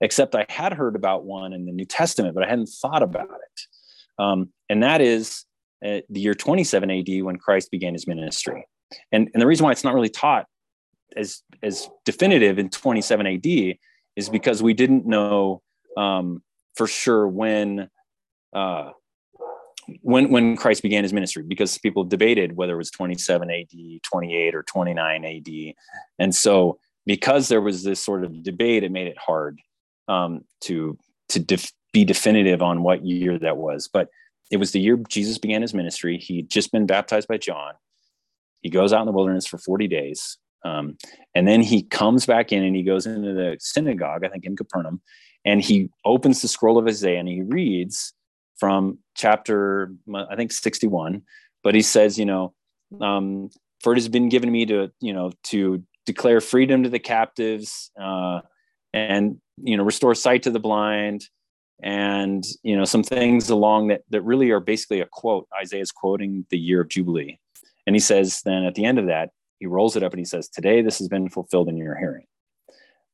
[0.00, 3.28] except I had heard about one in the New Testament, but I hadn't thought about
[3.28, 4.22] it.
[4.22, 5.44] Um, and that is
[5.84, 8.66] uh, the year 27 AD when Christ began his ministry.
[9.12, 10.46] And, and the reason why it's not really taught
[11.16, 13.76] as, as definitive in 27 AD
[14.16, 15.62] is because we didn't know
[15.96, 16.42] um,
[16.74, 17.88] for sure when
[18.52, 18.90] uh,
[20.02, 24.54] when when Christ began his ministry because people debated whether it was 27 AD, 28
[24.54, 25.74] or 29 AD.
[26.18, 29.60] And so because there was this sort of debate, it made it hard
[30.10, 30.98] um, to
[31.28, 33.88] to def- be definitive on what year that was.
[33.88, 34.08] But
[34.50, 36.18] it was the year Jesus began his ministry.
[36.18, 37.74] He'd just been baptized by John.
[38.62, 40.36] He goes out in the wilderness for 40 days.
[40.64, 40.98] Um,
[41.34, 44.56] and then he comes back in and he goes into the synagogue, I think in
[44.56, 45.00] Capernaum,
[45.44, 48.12] and he opens the scroll of Isaiah and he reads
[48.58, 51.22] from chapter, I think 61.
[51.62, 52.52] But he says, you know,
[53.00, 53.50] um,
[53.82, 57.90] for it has been given me to, you know, to declare freedom to the captives
[57.98, 58.40] uh,
[58.92, 61.28] and, you know, restore sight to the blind
[61.82, 65.48] and, you know, some things along that, that really are basically a quote.
[65.58, 67.38] Isaiah's quoting the year of Jubilee.
[67.86, 69.30] And he says, then at the end of that,
[69.60, 72.24] he rolls it up and he says, Today this has been fulfilled in your hearing.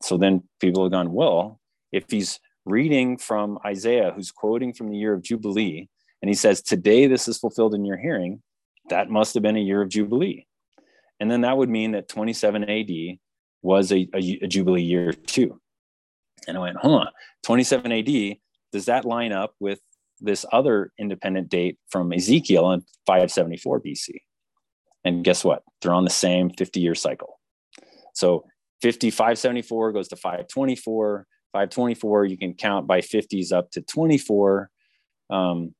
[0.02, 1.60] So then people have gone, Well,
[1.92, 5.88] if he's reading from Isaiah, who's quoting from the year of Jubilee,
[6.22, 8.42] and he says, Today this is fulfilled in your hearing,
[8.88, 10.46] that must have been a year of Jubilee.
[11.18, 13.18] And then that would mean that 27 AD
[13.62, 15.60] was a, a, a Jubilee year too.
[16.46, 17.06] And I went, huh,
[17.44, 18.36] 27 AD,
[18.72, 19.80] does that line up with
[20.20, 24.08] this other independent date from Ezekiel in 574 BC?
[25.04, 25.62] And guess what?
[25.80, 27.40] They're on the same 50 year cycle.
[28.14, 28.44] So
[28.82, 31.26] 50, 574 goes to 524.
[31.52, 34.68] 524, you can count by 50s up to 24
[35.30, 35.74] um,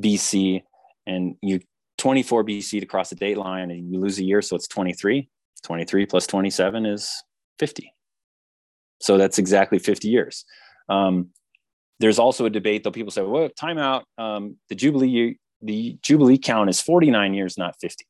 [0.00, 0.62] BC.
[1.06, 1.60] And you
[1.98, 4.40] 24 BC to cross the date line and you lose a year.
[4.40, 5.28] So it's 23.
[5.62, 7.22] 23 plus 27 is
[7.58, 7.92] 50.
[9.00, 10.44] So that's exactly 50 years.
[10.88, 11.30] Um,
[12.00, 14.04] there's also a debate, though people say, well, time out.
[14.18, 18.06] Um, the Jubilee, the Jubilee count is 49 years, not 50.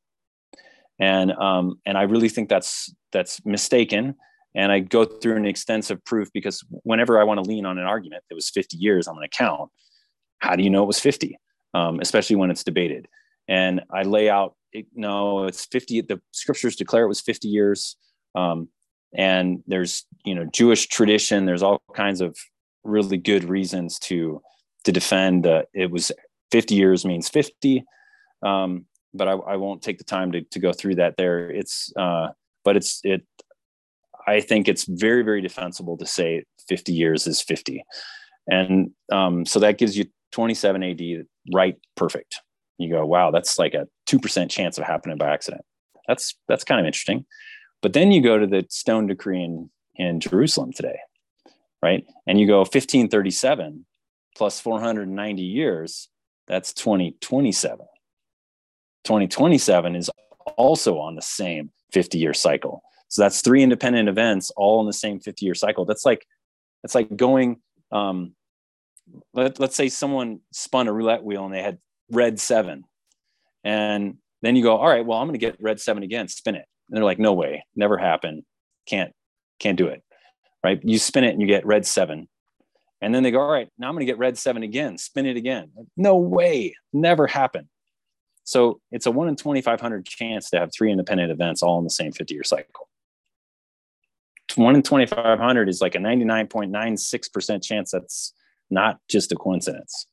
[1.01, 4.15] And, um, and I really think that's, that's mistaken.
[4.55, 7.85] And I go through an extensive proof because whenever I want to lean on an
[7.85, 9.71] argument that was 50 years on an account,
[10.39, 11.39] how do you know it was 50?
[11.75, 13.07] Um, especially when it's debated.
[13.49, 16.03] And I lay out, it, no, it's 50.
[16.03, 17.97] The scriptures declare it was 50 years.
[18.35, 18.69] Um,
[19.15, 21.47] and there's, you know, Jewish tradition.
[21.47, 22.37] There's all kinds of
[22.85, 24.41] really good reasons to
[24.85, 26.11] to defend uh, it was
[26.51, 27.85] 50 years means 50.
[28.43, 31.51] Um, but I, I, won't take the time to, to go through that there.
[31.51, 32.29] It's, uh,
[32.65, 33.23] but it's, it,
[34.27, 37.85] I think it's very, very defensible to say 50 years is 50.
[38.47, 41.01] And um, so that gives you 27 AD
[41.53, 42.41] right perfect.
[42.79, 45.63] You go, wow, that's like a 2% chance of happening by accident.
[46.09, 47.27] That's, that's kind of interesting.
[47.83, 50.99] But then you go to the stone decree in, in Jerusalem today,
[51.83, 52.07] right?
[52.27, 53.87] And you go 1537
[54.37, 56.09] plus 490 years,
[56.47, 57.87] that's 2027.
[59.05, 60.11] 2027 is
[60.57, 62.83] also on the same 50 year cycle.
[63.09, 65.85] So that's three independent events all in the same 50 year cycle.
[65.85, 66.27] That's like
[66.83, 67.61] that's like going
[67.93, 68.35] um
[69.35, 71.79] let, let's say someone spun a roulette wheel and they had
[72.11, 72.85] red seven.
[73.65, 76.67] And then you go, all right, well, I'm gonna get red seven again, spin it.
[76.91, 78.45] And they're like, no way, never happen.
[78.87, 79.13] Can't,
[79.59, 80.03] can't do it.
[80.63, 80.81] Right.
[80.83, 82.29] You spin it and you get red seven.
[83.01, 85.25] And then they go, all right, now I'm going to get red seven again, spin
[85.25, 85.71] it again.
[85.97, 87.69] No way, never happen.
[88.45, 91.91] So it's a one in 2,500 chance to have three independent events all in the
[91.91, 92.91] same 50 year cycle
[94.57, 98.33] one in 2500 is like a 99.96% chance that's
[98.71, 100.07] not just a coincidence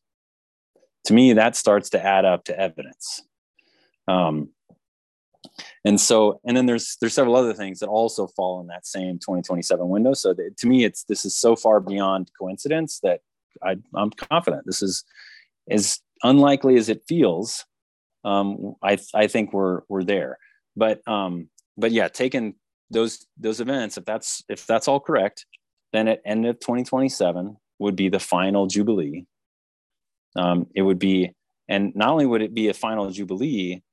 [1.05, 3.23] to me that starts to add up to evidence
[4.07, 4.49] um,
[5.87, 9.19] and so and then there's there's several other things that also fall in that same
[9.19, 10.13] 2027 window.
[10.13, 13.21] So to me it's this is so far beyond coincidence that
[13.63, 14.63] I, i'm confident.
[14.65, 15.05] This is
[15.69, 17.65] as unlikely as it feels
[18.25, 20.37] um, I, I think we're we're there.
[20.75, 22.55] But um, but yeah taking
[22.89, 25.45] those those events if that's if that's all correct
[25.93, 29.25] then at end of 2027 would be the final jubilee.
[30.35, 31.31] Um, it would be
[31.69, 33.83] and not only would it be a final jubilee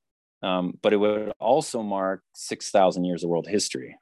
[0.45, 3.97] um, but it would also mark 6000 years of world history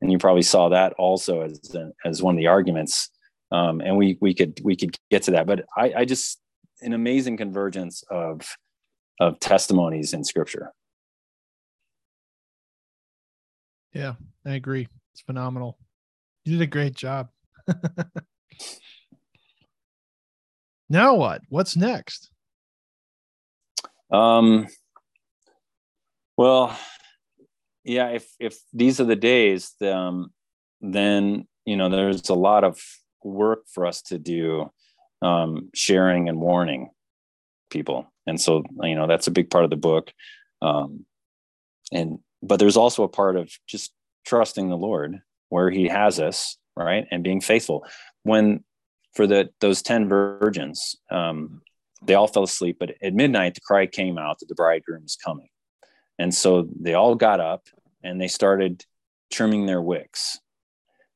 [0.00, 1.60] and you probably saw that also as
[2.04, 3.10] as one of the arguments
[3.52, 6.40] um, and we we could we could get to that but i i just
[6.82, 8.40] an amazing convergence of
[9.20, 10.72] of testimonies in scripture
[13.92, 14.14] Yeah,
[14.46, 14.86] I agree.
[15.12, 15.78] It's phenomenal.
[16.44, 17.28] You did a great job.
[20.88, 21.42] now what?
[21.48, 22.30] What's next?
[24.12, 24.68] Um
[26.40, 26.74] well,
[27.84, 30.30] yeah if if these are the days um,
[30.80, 32.80] then you know there's a lot of
[33.22, 34.70] work for us to do
[35.20, 36.88] um, sharing and warning
[37.68, 38.10] people.
[38.26, 40.12] And so you know that's a big part of the book.
[40.62, 41.04] Um,
[41.92, 43.92] and but there's also a part of just
[44.24, 45.20] trusting the lord
[45.50, 47.06] where he has us right?
[47.10, 47.84] And being faithful.
[48.22, 48.64] When
[49.14, 51.60] for the those 10 virgins um,
[52.02, 55.18] they all fell asleep but at midnight the cry came out that the bridegroom is
[55.22, 55.50] coming
[56.20, 57.66] and so they all got up
[58.04, 58.84] and they started
[59.32, 60.38] trimming their wicks.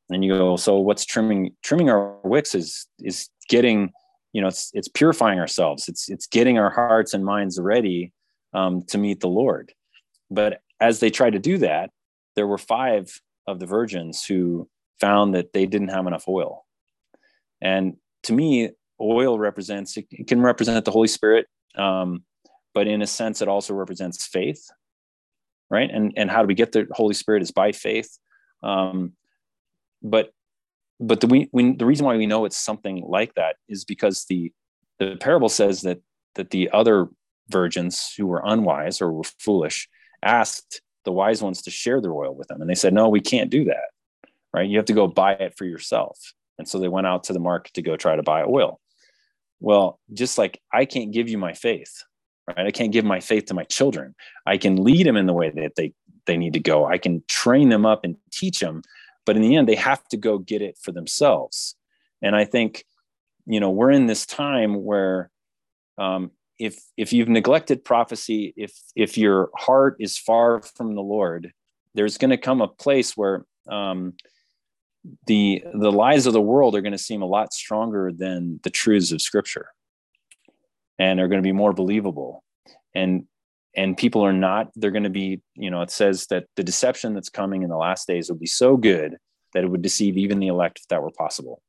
[0.08, 3.92] And you go so what's trimming trimming our wicks is is getting
[4.32, 5.88] you know it's it's purifying ourselves.
[5.88, 8.12] It's it's getting our hearts and minds ready
[8.54, 9.74] um, to meet the lord.
[10.30, 11.90] But as they tried to do that
[12.34, 14.68] there were five of the virgins who
[15.00, 16.64] found that they didn't have enough oil.
[17.60, 21.46] And to me oil represents it can represent the holy spirit
[21.76, 22.24] um,
[22.72, 24.70] but in a sense it also represents faith
[25.70, 25.90] right?
[25.90, 28.18] And and how do we get the holy spirit is by faith.
[28.62, 29.12] Um,
[30.02, 30.32] but
[31.00, 34.24] but the we, we the reason why we know it's something like that is because
[34.26, 34.52] the
[34.98, 36.00] the parable says that
[36.34, 37.08] that the other
[37.48, 39.88] virgins who were unwise or were foolish
[40.22, 42.60] asked the wise ones to share their oil with them.
[42.60, 43.90] And they said no we can't do that
[44.54, 44.70] right?
[44.70, 46.32] You have to go buy it for yourself.
[46.58, 48.80] And so they went out to the market to go try to buy oil.
[49.60, 52.04] Well just like i can't give you my faith
[52.48, 52.66] right?
[52.66, 54.14] I can't give my faith to my children.
[54.46, 55.92] I can lead them in the way that they
[56.26, 56.86] they need to go.
[56.86, 58.82] I can train them up and teach them
[59.24, 61.76] but in the end they have to go get it for themselves.
[62.22, 62.84] And i think
[63.46, 65.30] you know we're in this time where
[65.98, 71.52] um, if if you've neglected prophecy if if your heart is far from the lord
[71.94, 74.14] there's going to come a place where um,
[75.26, 78.70] the the lies of the world are going to seem a lot stronger than the
[78.70, 79.68] truths of scripture
[80.98, 82.42] and are going to be more believable.
[82.94, 83.26] And
[83.76, 87.14] and people are not they're going to be you know it says that the deception
[87.14, 89.16] that's coming in the last days will be so good
[89.52, 91.62] that it would deceive even the elect if that were possible.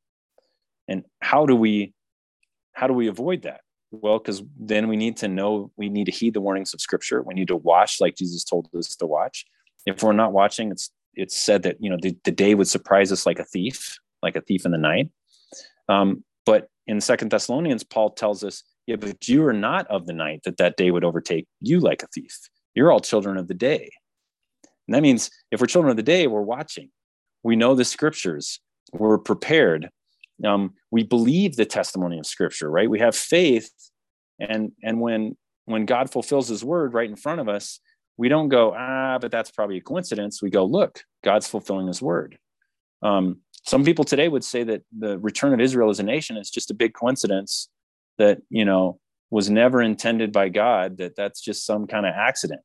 [0.88, 1.93] And how do we
[2.73, 3.61] how do we avoid that?
[3.91, 7.21] Well because then we need to know we need to heed the warnings of scripture.
[7.21, 9.45] We need to watch like jesus told us to watch.
[9.86, 13.11] If we're not watching it's it's said that you know the, the day would surprise
[13.11, 15.09] us like a thief like a thief in the night.
[15.88, 20.13] Um, but in second thessalonians paul tells us yeah, but you are not of the
[20.13, 22.38] night that that day would overtake you like a thief.
[22.75, 23.89] You're all children of the day.
[24.88, 26.89] And that means if we're children of the day, we're watching.
[27.43, 28.59] We know the scriptures.
[28.93, 29.89] We're prepared.
[30.43, 32.89] Um, we believe the testimony of scripture, right?
[32.89, 33.71] We have faith.
[34.39, 37.79] And, and when, when God fulfills his word right in front of us,
[38.17, 40.41] we don't go, ah, but that's probably a coincidence.
[40.41, 42.38] We go, look, God's fulfilling his word.
[43.01, 46.51] Um, some people today would say that the return of Israel as a nation is
[46.51, 47.69] just a big coincidence
[48.18, 48.99] that you know
[49.30, 52.61] was never intended by god that that's just some kind of accident.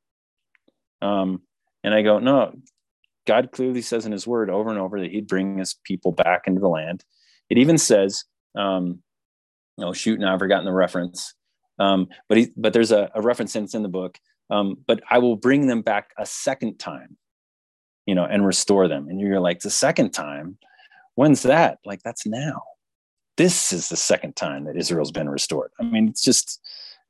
[1.03, 1.43] Um,
[1.83, 2.53] and i go no
[3.27, 6.43] god clearly says in his word over and over that he'd bring his people back
[6.47, 7.05] into the land.
[7.49, 8.25] It even says
[8.57, 9.03] um,
[9.79, 11.35] oh shoot now i've forgotten the reference.
[11.79, 14.19] Um, but he, but there's a, a reference in, in the book.
[14.51, 17.17] Um, but i will bring them back a second time
[18.07, 19.09] you know and restore them.
[19.09, 20.59] And you're like the second time?
[21.15, 21.79] When's that?
[21.85, 22.63] Like that's now
[23.41, 25.71] this is the second time that Israel's been restored.
[25.81, 26.61] I mean, it's just,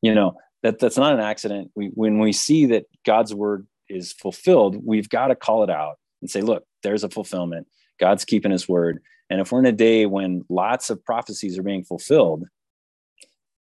[0.01, 1.73] you know, that that's not an accident.
[1.75, 5.99] We, when we see that God's word is fulfilled, we've got to call it out
[6.23, 7.67] and say, look, there's a fulfillment.
[7.99, 9.01] God's keeping his word.
[9.29, 12.45] And if we're in a day when lots of prophecies are being fulfilled,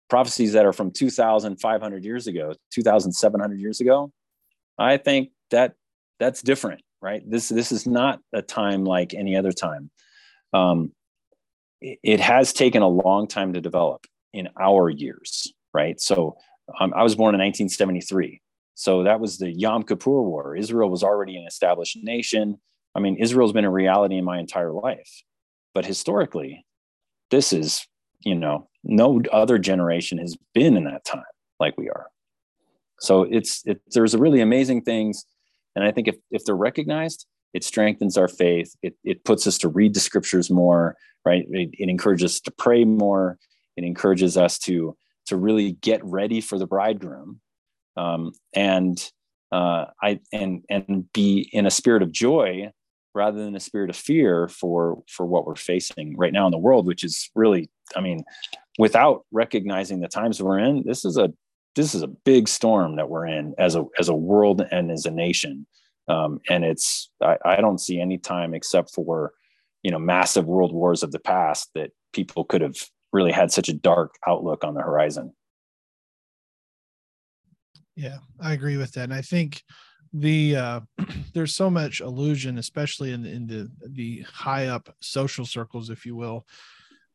[0.08, 4.12] prophecies that are from 2,500 years ago, 2,700 years ago,
[4.78, 5.74] I think that
[6.20, 7.28] that's different, right?
[7.28, 9.90] This this is not a time like any other time.
[10.52, 10.92] Um,
[11.80, 16.00] it has taken a long time to develop in our years, right?
[16.00, 16.36] So
[16.78, 18.40] um, I was born in 1973.
[18.74, 20.56] So that was the Yom Kippur War.
[20.56, 22.58] Israel was already an established nation.
[22.94, 25.22] I mean, Israel's been a reality in my entire life.
[25.74, 26.64] But historically,
[27.30, 27.86] this is,
[28.20, 31.22] you know, no other generation has been in that time
[31.58, 32.06] like we are.
[33.00, 35.24] So it's, it, there's really amazing things.
[35.76, 38.74] And I think if, if they're recognized, it strengthens our faith.
[38.82, 41.46] It, it puts us to read the scriptures more right?
[41.50, 43.38] It, it encourages us to pray more.
[43.76, 44.96] It encourages us to
[45.26, 47.40] to really get ready for the bridegroom,
[47.96, 48.98] um, and
[49.52, 52.72] uh, I and and be in a spirit of joy
[53.14, 56.58] rather than a spirit of fear for for what we're facing right now in the
[56.58, 58.24] world, which is really, I mean,
[58.78, 61.32] without recognizing the times we're in, this is a
[61.76, 65.06] this is a big storm that we're in as a as a world and as
[65.06, 65.66] a nation.
[66.10, 69.32] Um, and it's I, I, don't see any time except for
[69.82, 72.76] you know massive world wars of the past that people could have
[73.12, 75.32] really had such a dark outlook on the horizon
[77.94, 79.62] yeah i agree with that and i think
[80.12, 80.80] the uh,
[81.34, 86.16] there's so much illusion, especially in in the the high up social circles, if you
[86.16, 86.46] will.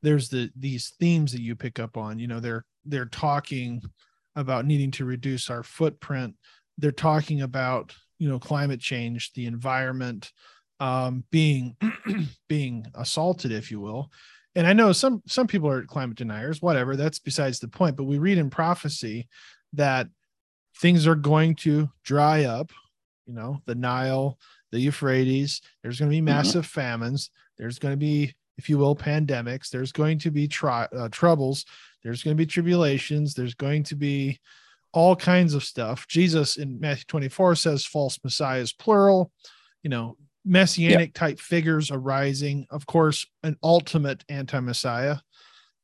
[0.02, 2.20] There's the these themes that you pick up on.
[2.20, 3.82] You know, they're they're talking
[4.36, 6.36] about needing to reduce our footprint.
[6.78, 10.32] They're talking about you know climate change, the environment
[10.80, 11.76] um, being
[12.50, 14.12] being assaulted, if you will.
[14.56, 16.62] And I know some some people are climate deniers.
[16.62, 17.98] Whatever, that's besides the point.
[17.98, 19.28] But we read in prophecy
[19.74, 20.08] that
[20.78, 22.72] things are going to dry up
[23.26, 24.38] you know, the Nile,
[24.72, 25.62] the Euphrates.
[25.82, 26.26] There's going to be mm-hmm.
[26.26, 26.80] massive mm-hmm.
[26.80, 27.30] famines.
[27.58, 29.70] There's going to be, if you will, pandemics.
[29.70, 31.66] There's going to be tri- uh, troubles.
[32.04, 33.34] There's going to be tribulations.
[33.34, 34.40] There's going to be
[34.96, 36.08] all kinds of stuff.
[36.08, 39.32] Jesus in Matthew 24 says false messiahs, plural,
[39.84, 41.14] you know, messianic yep.
[41.14, 42.66] type figures arising.
[42.70, 45.18] Of course, an ultimate anti messiah.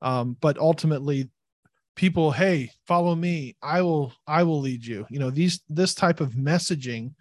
[0.01, 1.30] Um, but ultimately,
[1.97, 6.22] people hey follow me i will i will lead you you know these this type
[6.22, 7.12] of messaging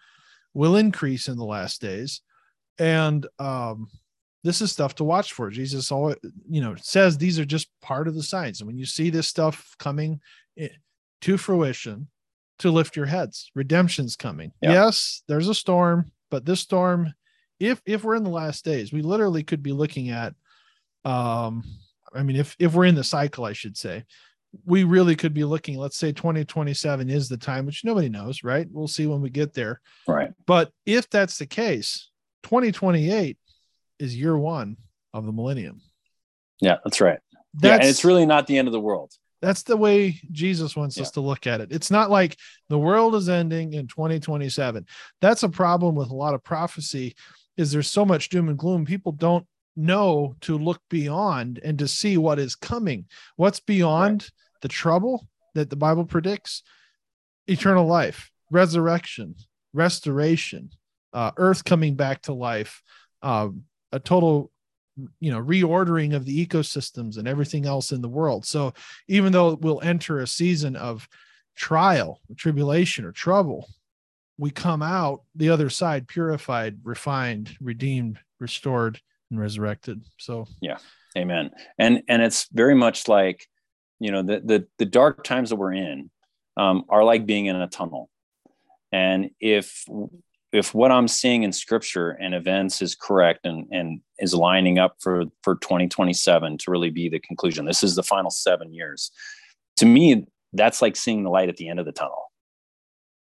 [0.55, 2.23] will increase in the last days.
[2.79, 3.89] And um,
[4.43, 5.51] this is stuff to watch for.
[5.51, 6.15] Jesus all
[6.49, 8.61] you know says these are just part of the signs.
[8.61, 10.21] And when you see this stuff coming
[11.23, 12.09] to fruition,
[12.61, 13.51] to lift your heads.
[13.55, 14.53] Redemption's coming.
[14.61, 14.73] Yeah.
[14.73, 17.15] Yes, there's a storm, but this storm,
[17.59, 20.35] if if we're in the last days, we literally could be looking at
[21.05, 21.65] um
[22.15, 24.05] I mean if if we're in the cycle, I should say,
[24.65, 28.67] we really could be looking let's say 2027 is the time which nobody knows right
[28.71, 32.11] we'll see when we get there right but if that's the case
[32.45, 33.39] 2028
[33.99, 34.77] is year one
[35.15, 35.81] of the millennium
[36.61, 37.21] yeah that's right
[37.55, 40.77] that's, yeah and it's really not the end of the world that's the way jesus
[40.77, 41.03] wants yeah.
[41.03, 42.37] us to look at it it's not like
[42.69, 44.85] the world is ending in 2027
[45.21, 47.15] that's a problem with a lot of prophecy
[47.57, 51.89] is there's so much doom and gloom people don't know to look beyond and to
[51.89, 53.07] see what is coming.
[53.37, 54.31] What's beyond right.
[54.63, 56.63] the trouble that the Bible predicts?
[57.47, 59.35] Eternal life, resurrection,
[59.73, 60.71] restoration,
[61.13, 62.83] uh, earth coming back to life,
[63.23, 63.49] uh,
[63.93, 64.53] a total
[65.21, 68.73] you know reordering of the ecosystems and everything else in the world so
[69.09, 71.09] even though we'll enter a season of
[71.57, 73.69] trial tribulation or trouble
[74.39, 80.03] we come out the other side purified refined redeemed restored and resurrected.
[80.19, 80.79] So yeah,
[81.17, 81.51] amen.
[81.79, 83.47] And and it's very much like
[83.99, 86.11] you know the the, the dark times that we're in
[86.57, 88.11] um, are like being in a tunnel,
[88.93, 89.85] and if
[90.53, 94.97] if what I'm seeing in scripture and events is correct and, and is lining up
[95.01, 99.13] for, for 2027 to really be the conclusion, this is the final seven years.
[99.77, 102.33] To me, that's like seeing the light at the end of the tunnel.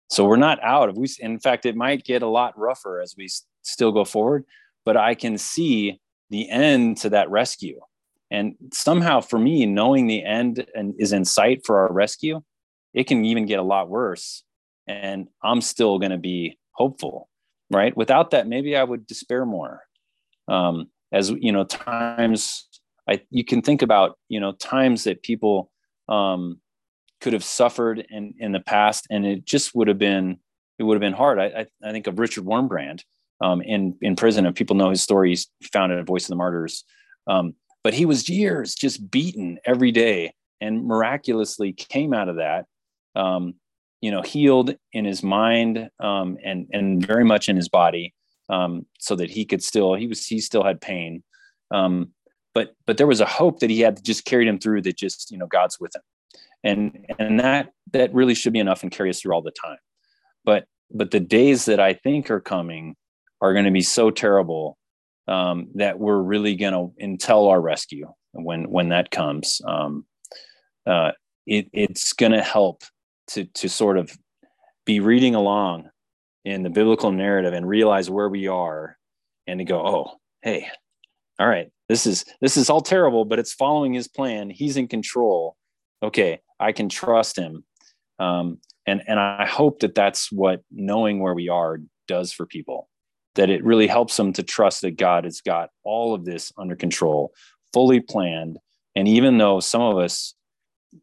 [0.09, 1.07] So we're not out we.
[1.20, 3.30] In fact, it might get a lot rougher as we
[3.63, 4.45] still go forward
[4.86, 5.99] but I can see
[6.30, 7.82] the end to that rescue.
[8.32, 12.41] And somehow for me, knowing the end and is in sight for our rescue,
[12.93, 14.43] it can even get a lot worse.
[14.88, 17.30] And I'm still going to be hopeful,
[17.72, 17.96] right?
[17.96, 19.82] Without that, maybe I would despair more.
[20.48, 22.68] Um, as you know, times
[23.10, 25.72] I you can think about, you know, times that people
[26.10, 26.60] um,
[27.22, 30.40] could have suffered in in the past, and it just would have been
[30.78, 31.40] it would have been hard.
[31.40, 33.04] I I, I think of Richard Wurmbrand
[33.42, 35.30] um, in in prison, and people know his story.
[35.30, 36.84] He's founded a Voice of the Martyrs,
[37.28, 42.66] um, but he was years just beaten every day, and miraculously came out of that,
[43.16, 43.56] um,
[44.06, 48.14] you know, healed in his mind um, and and very much in his body,
[48.49, 51.24] um, so that he could still he was he still had pain,
[51.72, 52.12] um,
[52.53, 54.84] but but there was a hope that he had just carried him through.
[54.84, 56.04] That just you know God's with him,
[56.63, 59.80] and and that that really should be enough and carry us through all the time,
[60.43, 62.96] but but the days that I think are coming
[63.42, 64.78] are going to be so terrible
[65.28, 69.63] um, that we're really going to until our rescue when when that comes.
[69.66, 70.05] Um,
[70.86, 71.13] uh,
[71.47, 72.84] it, it's going to help
[73.28, 74.16] to to sort of
[74.86, 75.89] be reading along
[76.43, 78.97] in the biblical narrative and realize where we are,
[79.47, 80.12] and to go, oh,
[80.42, 80.68] hey,
[81.39, 84.50] all right, this is this is all terrible, but it's following His plan.
[84.50, 85.56] He's in control.
[86.04, 87.64] Okay, I can trust Him.
[88.20, 92.88] Um, and and I hope that that's what knowing where we are does for people
[93.36, 96.76] that it really helps them to trust that God has got all of this under
[96.76, 97.34] control,
[97.74, 98.58] fully planned.
[98.96, 100.34] And even though some of us,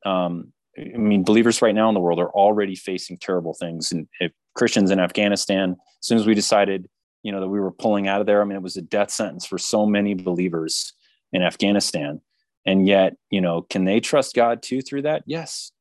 [0.04, 0.52] um,
[0.94, 3.92] I mean, believers right now in the world are already facing terrible things.
[3.92, 6.88] And if Christians in Afghanistan, as soon as we decided,
[7.22, 9.10] you know, that we were pulling out of there, I mean, it was a death
[9.10, 10.92] sentence for so many believers
[11.32, 12.20] in Afghanistan.
[12.66, 15.22] And yet, you know, can they trust God too through that?
[15.26, 15.72] Yes,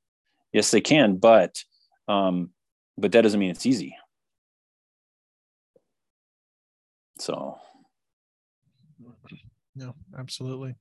[0.52, 1.18] yes, they can.
[1.18, 1.64] But,
[2.08, 2.52] um,
[2.98, 3.96] but that doesn't mean it's easy.
[7.20, 7.58] So,
[9.76, 10.76] no, absolutely.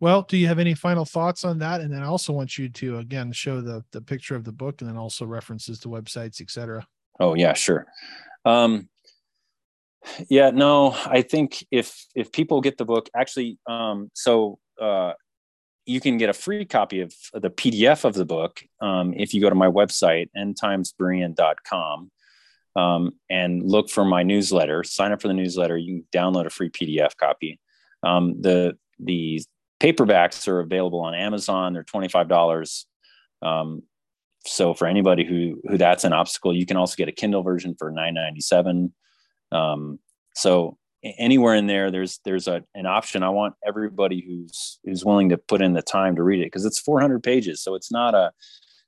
[0.00, 1.80] Well, do you have any final thoughts on that?
[1.80, 4.80] And then I also want you to again show the the picture of the book
[4.80, 6.86] and then also references to websites, etc.
[7.18, 7.86] Oh yeah, sure.
[8.44, 8.88] Um,
[10.28, 15.12] yeah, no, I think if if people get the book, actually, um, so uh,
[15.84, 19.40] you can get a free copy of the PDF of the book um, if you
[19.40, 22.10] go to my website, endtimesberean.com,
[22.76, 24.84] um, and look for my newsletter.
[24.84, 25.76] Sign up for the newsletter.
[25.76, 27.58] You can download a free PDF copy.
[28.02, 29.42] Um, the the
[29.80, 31.72] paperbacks are available on Amazon.
[31.72, 32.86] They're twenty five dollars.
[33.42, 33.82] Um,
[34.44, 37.74] so for anybody who who that's an obstacle, you can also get a Kindle version
[37.78, 38.92] for nine ninety seven.
[39.52, 39.98] Um,
[40.34, 40.78] so
[41.18, 43.22] anywhere in there, there's there's a, an option.
[43.22, 46.64] I want everybody who's who's willing to put in the time to read it because
[46.64, 48.32] it's 400 pages, so it's not a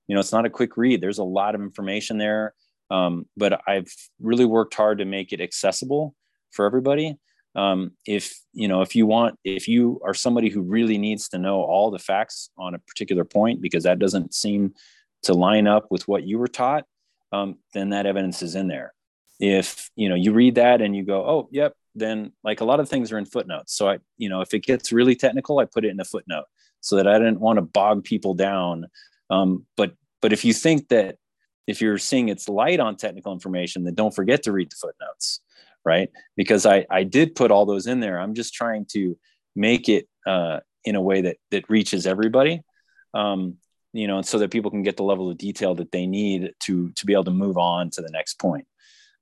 [0.07, 1.01] you know it's not a quick read.
[1.01, 2.55] There's a lot of information there,
[2.91, 6.15] um, but I've really worked hard to make it accessible
[6.51, 7.17] for everybody.
[7.59, 11.39] Um, if you know if you want if you are somebody who really needs to
[11.39, 14.75] know all the facts on a particular point because that doesn't seem
[15.25, 16.85] to line up with what you were taught
[17.33, 18.95] um, then that evidence is in there.
[19.41, 22.79] If you know you read that and you go oh yep then like a lot
[22.79, 23.75] of things are in footnotes.
[23.75, 26.45] So i you know if it gets really technical i put it in a footnote
[26.81, 28.87] so that i didn't want to bog people down.
[29.31, 31.17] Um, but but if you think that
[31.67, 35.41] if you're seeing it's light on technical information then don't forget to read the footnotes
[35.93, 39.17] right because i i did put all those in there i'm just trying to
[39.57, 42.63] make it uh, in a way that that reaches everybody
[43.15, 43.57] um,
[43.93, 46.91] you know so that people can get the level of detail that they need to
[46.93, 48.67] to be able to move on to the next point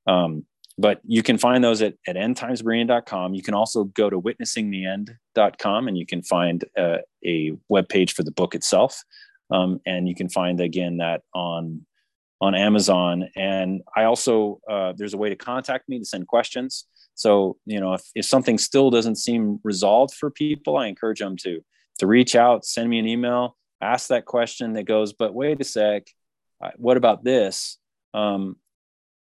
[0.06, 0.44] um,
[0.78, 3.34] but you can find those at, at endtimesberean.com.
[3.34, 8.22] You can also go to witnessingtheend.com and you can find uh, a web page for
[8.22, 9.02] the book itself.
[9.51, 11.86] Um, and you can find again that on
[12.40, 13.28] on Amazon.
[13.34, 16.86] And I also uh, there's a way to contact me to send questions.
[17.14, 21.36] So you know if, if something still doesn't seem resolved for people, I encourage them
[21.38, 21.60] to
[21.98, 25.64] to reach out, send me an email, ask that question that goes, but wait a
[25.64, 26.06] sec,
[26.76, 27.78] what about this?
[28.14, 28.56] Um,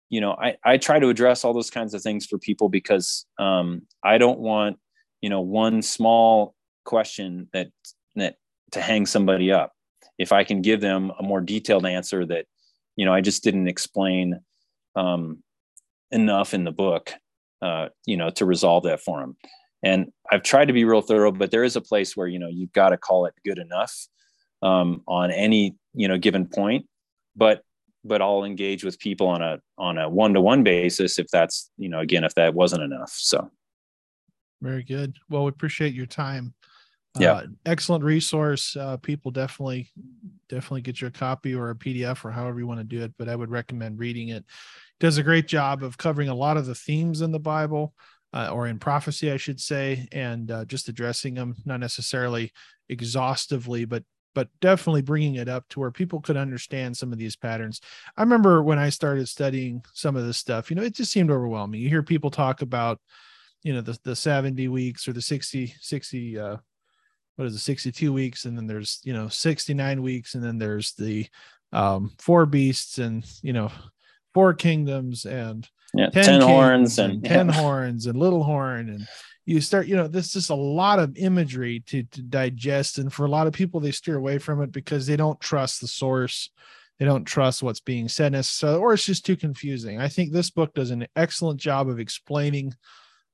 [0.10, 3.26] you know, I, I try to address all those kinds of things for people because
[3.38, 4.80] um, I don't want,
[5.22, 7.68] you know, one small question that
[8.16, 8.38] that
[8.72, 9.72] to hang somebody up.
[10.18, 12.46] If I can give them a more detailed answer that,
[13.00, 14.42] you know, I just didn't explain
[14.98, 15.42] um,
[16.12, 17.14] enough in the book,
[17.62, 19.38] uh, you know, to resolve that for him.
[19.82, 22.50] And I've tried to be real thorough, but there is a place where you know
[22.50, 23.96] you've got to call it good enough
[24.62, 26.88] um, on any you know given point.
[27.38, 27.64] But
[28.04, 31.72] but I'll engage with people on a on a one to one basis if that's
[31.78, 33.12] you know again if that wasn't enough.
[33.16, 33.50] So
[34.62, 35.16] very good.
[35.30, 36.54] Well, we appreciate your time.
[37.18, 38.76] Yeah, uh, excellent resource.
[38.76, 39.90] Uh, people definitely
[40.48, 43.14] definitely get your copy or a PDF or however you want to do it.
[43.18, 44.46] But I would recommend reading it.
[45.00, 47.94] Does a great job of covering a lot of the themes in the Bible.
[48.32, 52.52] Uh, or in prophecy, I should say, and uh, just addressing them, not necessarily
[52.88, 54.04] exhaustively, but
[54.36, 57.82] but definitely bringing it up to where people could understand some of these patterns.
[58.16, 61.32] I remember when I started studying some of this stuff, you know, it just seemed
[61.32, 61.82] overwhelming.
[61.82, 63.00] You hear people talk about,
[63.64, 66.58] you know, the, the 70 weeks or the 60, 60, uh,
[67.40, 68.44] what is it, 62 weeks.
[68.44, 70.36] And then there's, you know, 69 weeks.
[70.36, 71.26] And then there's the
[71.72, 73.72] um, four beasts and, you know,
[74.34, 77.54] four kingdoms and yeah, 10, 10 horns and, and 10 yeah.
[77.54, 79.08] horns and little horn and
[79.46, 83.26] you start you know this is a lot of imagery to, to digest and for
[83.26, 86.52] a lot of people they steer away from it because they don't trust the source
[87.00, 90.52] they don't trust what's being said so or it's just too confusing i think this
[90.52, 92.72] book does an excellent job of explaining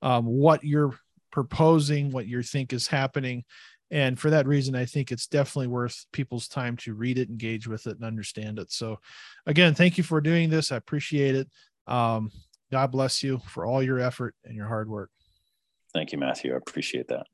[0.02, 0.98] um, what you're
[1.36, 3.44] proposing what you think is happening
[3.92, 7.68] and for that reason i think it's definitely worth people's time to read it engage
[7.68, 8.98] with it and understand it so
[9.46, 11.50] again thank you for doing this i appreciate it
[11.88, 12.32] um,
[12.72, 15.10] god bless you for all your effort and your hard work
[15.96, 16.54] Thank you, Matthew.
[16.54, 17.26] I appreciate that.